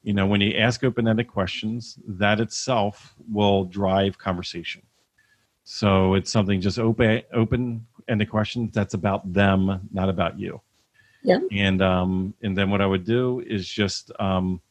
you 0.08 0.14
know 0.14 0.28
when 0.32 0.42
you 0.42 0.52
ask 0.68 0.84
open-ended 0.84 1.28
questions 1.28 2.00
that 2.08 2.38
itself 2.46 3.16
will 3.38 3.60
drive 3.66 4.18
conversation 4.18 4.82
so 5.70 6.14
it's 6.14 6.32
something 6.32 6.62
just 6.62 6.80
open 6.80 7.24
open 7.34 7.86
ended 8.08 8.30
questions 8.30 8.72
that's 8.74 8.94
about 8.94 9.34
them, 9.34 9.90
not 9.92 10.08
about 10.08 10.40
you. 10.40 10.62
Yeah. 11.24 11.40
And 11.52 11.82
um 11.82 12.34
and 12.42 12.58
then 12.58 12.70
what 12.70 12.80
I 12.80 12.86
would 12.86 13.04
do 13.04 13.44
is 13.46 13.68
just 13.68 14.10
um 14.18 14.62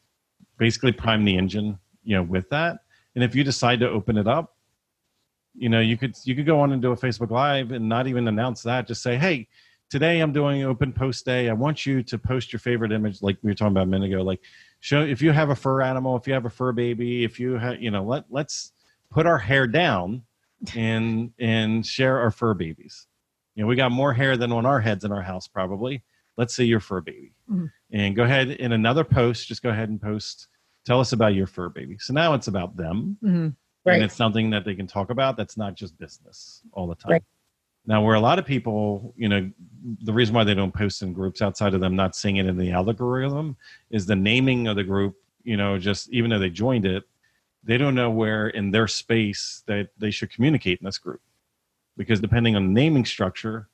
basically 0.57 0.91
prime 0.91 1.23
the 1.23 1.37
engine, 1.37 1.77
you 2.03 2.15
know, 2.15 2.23
with 2.23 2.49
that. 2.49 2.79
And 3.13 3.23
if 3.23 3.35
you 3.35 3.43
decide 3.43 3.79
to 3.81 3.89
open 3.89 4.17
it 4.17 4.27
up, 4.27 4.55
you 5.53 5.69
know, 5.69 5.81
you 5.81 5.97
could 5.97 6.15
you 6.23 6.35
could 6.35 6.47
go 6.47 6.59
on 6.59 6.71
and 6.71 6.81
do 6.81 6.93
a 6.93 6.97
Facebook 6.97 7.29
Live 7.29 7.71
and 7.71 7.87
not 7.87 8.07
even 8.07 8.27
announce 8.27 8.63
that. 8.63 8.87
Just 8.87 9.03
say, 9.03 9.17
hey, 9.17 9.47
today 9.89 10.19
I'm 10.19 10.33
doing 10.33 10.63
open 10.63 10.91
post 10.93 11.25
day. 11.25 11.49
I 11.49 11.53
want 11.53 11.85
you 11.85 12.03
to 12.03 12.17
post 12.17 12.51
your 12.51 12.59
favorite 12.59 12.91
image, 12.91 13.21
like 13.21 13.37
we 13.41 13.51
were 13.51 13.55
talking 13.55 13.73
about 13.73 13.83
a 13.83 13.87
minute 13.87 14.11
ago. 14.11 14.23
Like, 14.23 14.41
show 14.79 15.01
if 15.01 15.21
you 15.21 15.31
have 15.31 15.49
a 15.49 15.55
fur 15.55 15.81
animal, 15.81 16.15
if 16.17 16.27
you 16.27 16.33
have 16.33 16.45
a 16.45 16.49
fur 16.49 16.71
baby, 16.71 17.23
if 17.23 17.39
you 17.39 17.53
have, 17.53 17.81
you 17.81 17.91
know, 17.91 18.03
let 18.03 18.25
let's 18.29 18.73
put 19.09 19.25
our 19.25 19.37
hair 19.37 19.67
down 19.67 20.23
and 20.75 21.31
and 21.39 21.85
share 21.85 22.19
our 22.19 22.31
fur 22.31 22.53
babies. 22.53 23.07
You 23.55 23.63
know, 23.63 23.67
we 23.67 23.75
got 23.75 23.91
more 23.91 24.13
hair 24.13 24.37
than 24.37 24.51
on 24.51 24.65
our 24.65 24.79
heads 24.79 25.03
in 25.03 25.11
our 25.11 25.21
house, 25.21 25.47
probably. 25.47 26.03
Let's 26.37 26.55
say 26.55 26.65
your 26.65 26.79
fur 26.79 27.01
baby. 27.01 27.33
Mm-hmm. 27.51 27.65
And 27.91 28.15
go 28.15 28.23
ahead 28.23 28.51
in 28.51 28.71
another 28.73 29.03
post, 29.03 29.47
just 29.47 29.63
go 29.63 29.69
ahead 29.69 29.89
and 29.89 29.99
post, 29.99 30.47
tell 30.85 30.99
us 30.99 31.11
about 31.13 31.33
your 31.33 31.47
fur 31.47 31.69
baby. 31.69 31.97
So 31.97 32.13
now 32.13 32.35
it's 32.35 32.47
about 32.47 32.77
them. 32.77 33.17
Mm-hmm. 33.23 33.47
Right. 33.85 33.95
And 33.95 34.03
it's 34.03 34.15
something 34.15 34.49
that 34.51 34.65
they 34.65 34.75
can 34.75 34.85
talk 34.85 35.09
about 35.09 35.37
that's 35.37 35.57
not 35.57 35.73
just 35.73 35.97
business 35.97 36.61
all 36.73 36.87
the 36.87 36.95
time. 36.95 37.13
Right. 37.13 37.23
Now, 37.87 38.03
where 38.03 38.15
a 38.15 38.19
lot 38.19 38.37
of 38.37 38.45
people, 38.45 39.13
you 39.15 39.29
know, 39.29 39.49
the 40.03 40.11
reason 40.11 40.35
why 40.35 40.43
they 40.43 40.53
don't 40.53 40.73
post 40.73 41.01
in 41.01 41.13
groups 41.13 41.41
outside 41.41 41.73
of 41.73 41.79
them 41.79 41.95
not 41.95 42.17
seeing 42.17 42.35
it 42.35 42.45
in 42.45 42.57
the 42.57 42.71
algorithm 42.71 43.55
is 43.89 44.05
the 44.05 44.15
naming 44.15 44.67
of 44.67 44.75
the 44.75 44.83
group, 44.83 45.15
you 45.43 45.55
know, 45.55 45.77
just 45.77 46.09
even 46.09 46.29
though 46.29 46.37
they 46.37 46.49
joined 46.49 46.85
it, 46.85 47.03
they 47.63 47.77
don't 47.77 47.95
know 47.95 48.09
where 48.09 48.49
in 48.49 48.71
their 48.71 48.87
space 48.87 49.63
that 49.67 49.89
they 49.97 50.11
should 50.11 50.29
communicate 50.29 50.79
in 50.81 50.85
this 50.85 50.97
group. 50.97 51.21
Because 51.95 52.19
depending 52.19 52.57
on 52.57 52.67
the 52.67 52.73
naming 52.73 53.05
structure 53.05 53.69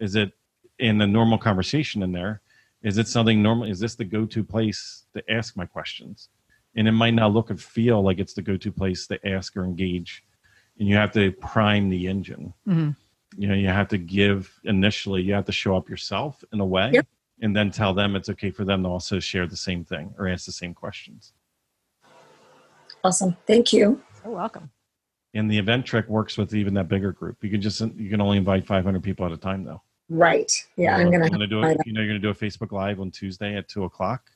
is 0.00 0.16
it 0.16 0.32
in 0.78 0.96
the 0.96 1.06
normal 1.06 1.36
conversation 1.36 2.02
in 2.02 2.12
there? 2.12 2.40
Is 2.82 2.96
it 2.96 3.06
something 3.06 3.42
normal 3.42 3.68
is 3.68 3.80
this 3.80 3.96
the 3.96 4.04
go-to 4.04 4.42
place 4.42 5.04
to 5.14 5.30
ask 5.30 5.56
my 5.56 5.66
questions? 5.66 6.30
And 6.74 6.88
it 6.88 6.92
might 6.92 7.14
not 7.14 7.34
look 7.34 7.50
and 7.50 7.60
feel 7.60 8.02
like 8.02 8.18
it's 8.18 8.34
the 8.34 8.42
go-to 8.42 8.72
place 8.72 9.06
to 9.08 9.28
ask 9.28 9.56
or 9.56 9.64
engage. 9.64 10.24
And 10.78 10.88
you 10.88 10.94
have 10.94 11.12
to 11.12 11.32
prime 11.32 11.90
the 11.90 12.06
engine. 12.06 12.54
Mm-hmm. 12.66 12.90
You 13.38 13.48
know 13.48 13.54
you 13.54 13.68
have 13.68 13.88
to 13.88 13.98
give 13.98 14.58
initially 14.64 15.22
you 15.22 15.32
have 15.32 15.44
to 15.44 15.52
show 15.52 15.76
up 15.76 15.88
yourself 15.88 16.42
in 16.52 16.60
a 16.60 16.66
way 16.66 16.90
yep. 16.92 17.06
and 17.40 17.54
then 17.54 17.70
tell 17.70 17.94
them 17.94 18.16
it's 18.16 18.28
okay 18.28 18.50
for 18.50 18.64
them 18.64 18.82
to 18.82 18.88
also 18.88 19.20
share 19.20 19.46
the 19.46 19.56
same 19.56 19.84
thing 19.84 20.12
or 20.18 20.26
ask 20.28 20.44
the 20.44 20.52
same 20.52 20.74
questions 20.74 21.32
Awesome. 23.04 23.36
Thank 23.46 23.72
you. 23.72 24.00
You're 24.24 24.34
welcome. 24.34 24.70
And 25.34 25.50
the 25.50 25.58
event 25.58 25.86
trick 25.86 26.08
works 26.08 26.36
with 26.36 26.54
even 26.54 26.74
that 26.74 26.88
bigger 26.88 27.12
group. 27.12 27.36
You 27.42 27.50
can 27.50 27.60
just 27.60 27.80
you 27.80 28.10
can 28.10 28.20
only 28.20 28.38
invite 28.38 28.66
500 28.66 29.02
people 29.02 29.26
at 29.26 29.32
a 29.32 29.36
time 29.36 29.64
though. 29.64 29.82
Right. 30.08 30.50
Yeah, 30.76 30.96
I'm 30.96 31.10
gonna, 31.10 31.28
gonna 31.28 31.46
do 31.46 31.62
it. 31.62 31.78
You 31.84 31.92
know, 31.92 32.00
you're 32.00 32.08
gonna 32.08 32.18
do 32.18 32.30
a 32.30 32.34
Facebook 32.34 32.72
Live 32.72 32.98
on 32.98 33.10
Tuesday 33.10 33.56
at 33.56 33.68
two 33.68 33.84
o'clock. 33.84 34.30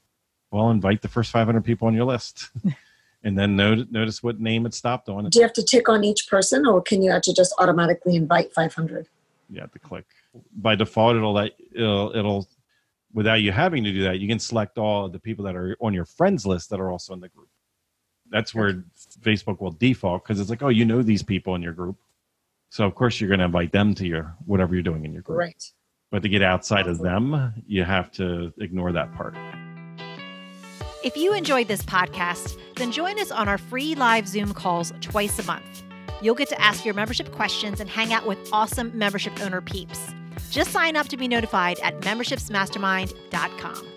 Well, 0.50 0.70
invite 0.70 1.00
the 1.00 1.08
first 1.08 1.32
500 1.32 1.64
people 1.64 1.88
on 1.88 1.94
your 1.94 2.04
list, 2.04 2.50
and 3.24 3.38
then 3.38 3.56
notice 3.56 3.86
notice 3.90 4.22
what 4.22 4.40
name 4.40 4.66
it 4.66 4.74
stopped 4.74 5.08
on. 5.08 5.28
Do 5.28 5.38
you 5.38 5.44
have 5.44 5.52
to 5.54 5.62
tick 5.62 5.88
on 5.88 6.04
each 6.04 6.28
person, 6.28 6.66
or 6.66 6.82
can 6.82 7.02
you 7.02 7.10
actually 7.10 7.34
just 7.34 7.54
automatically 7.58 8.16
invite 8.16 8.52
500? 8.52 9.08
You 9.50 9.60
have 9.60 9.72
to 9.72 9.78
click. 9.78 10.06
By 10.56 10.74
default, 10.74 11.16
it'll 11.16 11.32
let 11.32 11.52
it'll, 11.74 12.16
it'll 12.16 12.48
without 13.12 13.42
you 13.42 13.52
having 13.52 13.84
to 13.84 13.92
do 13.92 14.02
that. 14.04 14.18
You 14.18 14.28
can 14.28 14.38
select 14.38 14.78
all 14.78 15.08
the 15.08 15.18
people 15.18 15.44
that 15.44 15.56
are 15.56 15.76
on 15.80 15.92
your 15.92 16.06
friends 16.06 16.46
list 16.46 16.70
that 16.70 16.80
are 16.80 16.90
also 16.90 17.12
in 17.12 17.20
the 17.20 17.28
group 17.28 17.48
that's 18.32 18.54
where 18.54 18.82
Facebook 19.20 19.60
will 19.60 19.70
default 19.72 20.24
because 20.24 20.40
it's 20.40 20.50
like, 20.50 20.62
oh, 20.62 20.70
you 20.70 20.84
know 20.84 21.02
these 21.02 21.22
people 21.22 21.54
in 21.54 21.62
your 21.62 21.74
group, 21.74 21.96
so 22.70 22.84
of 22.84 22.94
course 22.94 23.20
you're 23.20 23.28
going 23.28 23.38
to 23.38 23.44
invite 23.44 23.70
them 23.70 23.94
to 23.96 24.06
your 24.06 24.34
whatever 24.46 24.74
you're 24.74 24.82
doing 24.82 25.04
in 25.04 25.12
your 25.12 25.22
group. 25.22 25.38
Right. 25.38 25.62
But 26.10 26.22
to 26.22 26.28
get 26.28 26.42
outside 26.42 26.88
of 26.88 26.98
them, 26.98 27.54
you 27.66 27.84
have 27.84 28.10
to 28.12 28.52
ignore 28.58 28.92
that 28.92 29.14
part. 29.14 29.34
If 31.02 31.16
you 31.16 31.34
enjoyed 31.34 31.66
this 31.66 31.82
podcast, 31.82 32.56
then 32.76 32.92
join 32.92 33.18
us 33.18 33.32
on 33.32 33.48
our 33.48 33.58
free 33.58 33.96
live 33.96 34.28
Zoom 34.28 34.54
calls 34.54 34.92
twice 35.00 35.36
a 35.40 35.42
month. 35.42 35.82
You'll 36.22 36.36
get 36.36 36.48
to 36.50 36.60
ask 36.60 36.84
your 36.84 36.94
membership 36.94 37.32
questions 37.32 37.80
and 37.80 37.90
hang 37.90 38.12
out 38.12 38.24
with 38.24 38.38
awesome 38.52 38.96
membership 38.96 39.40
owner 39.40 39.60
peeps. 39.60 40.12
Just 40.50 40.70
sign 40.70 40.94
up 40.94 41.08
to 41.08 41.16
be 41.16 41.26
notified 41.26 41.80
at 41.80 41.98
membershipsmastermind.com. 42.02 43.88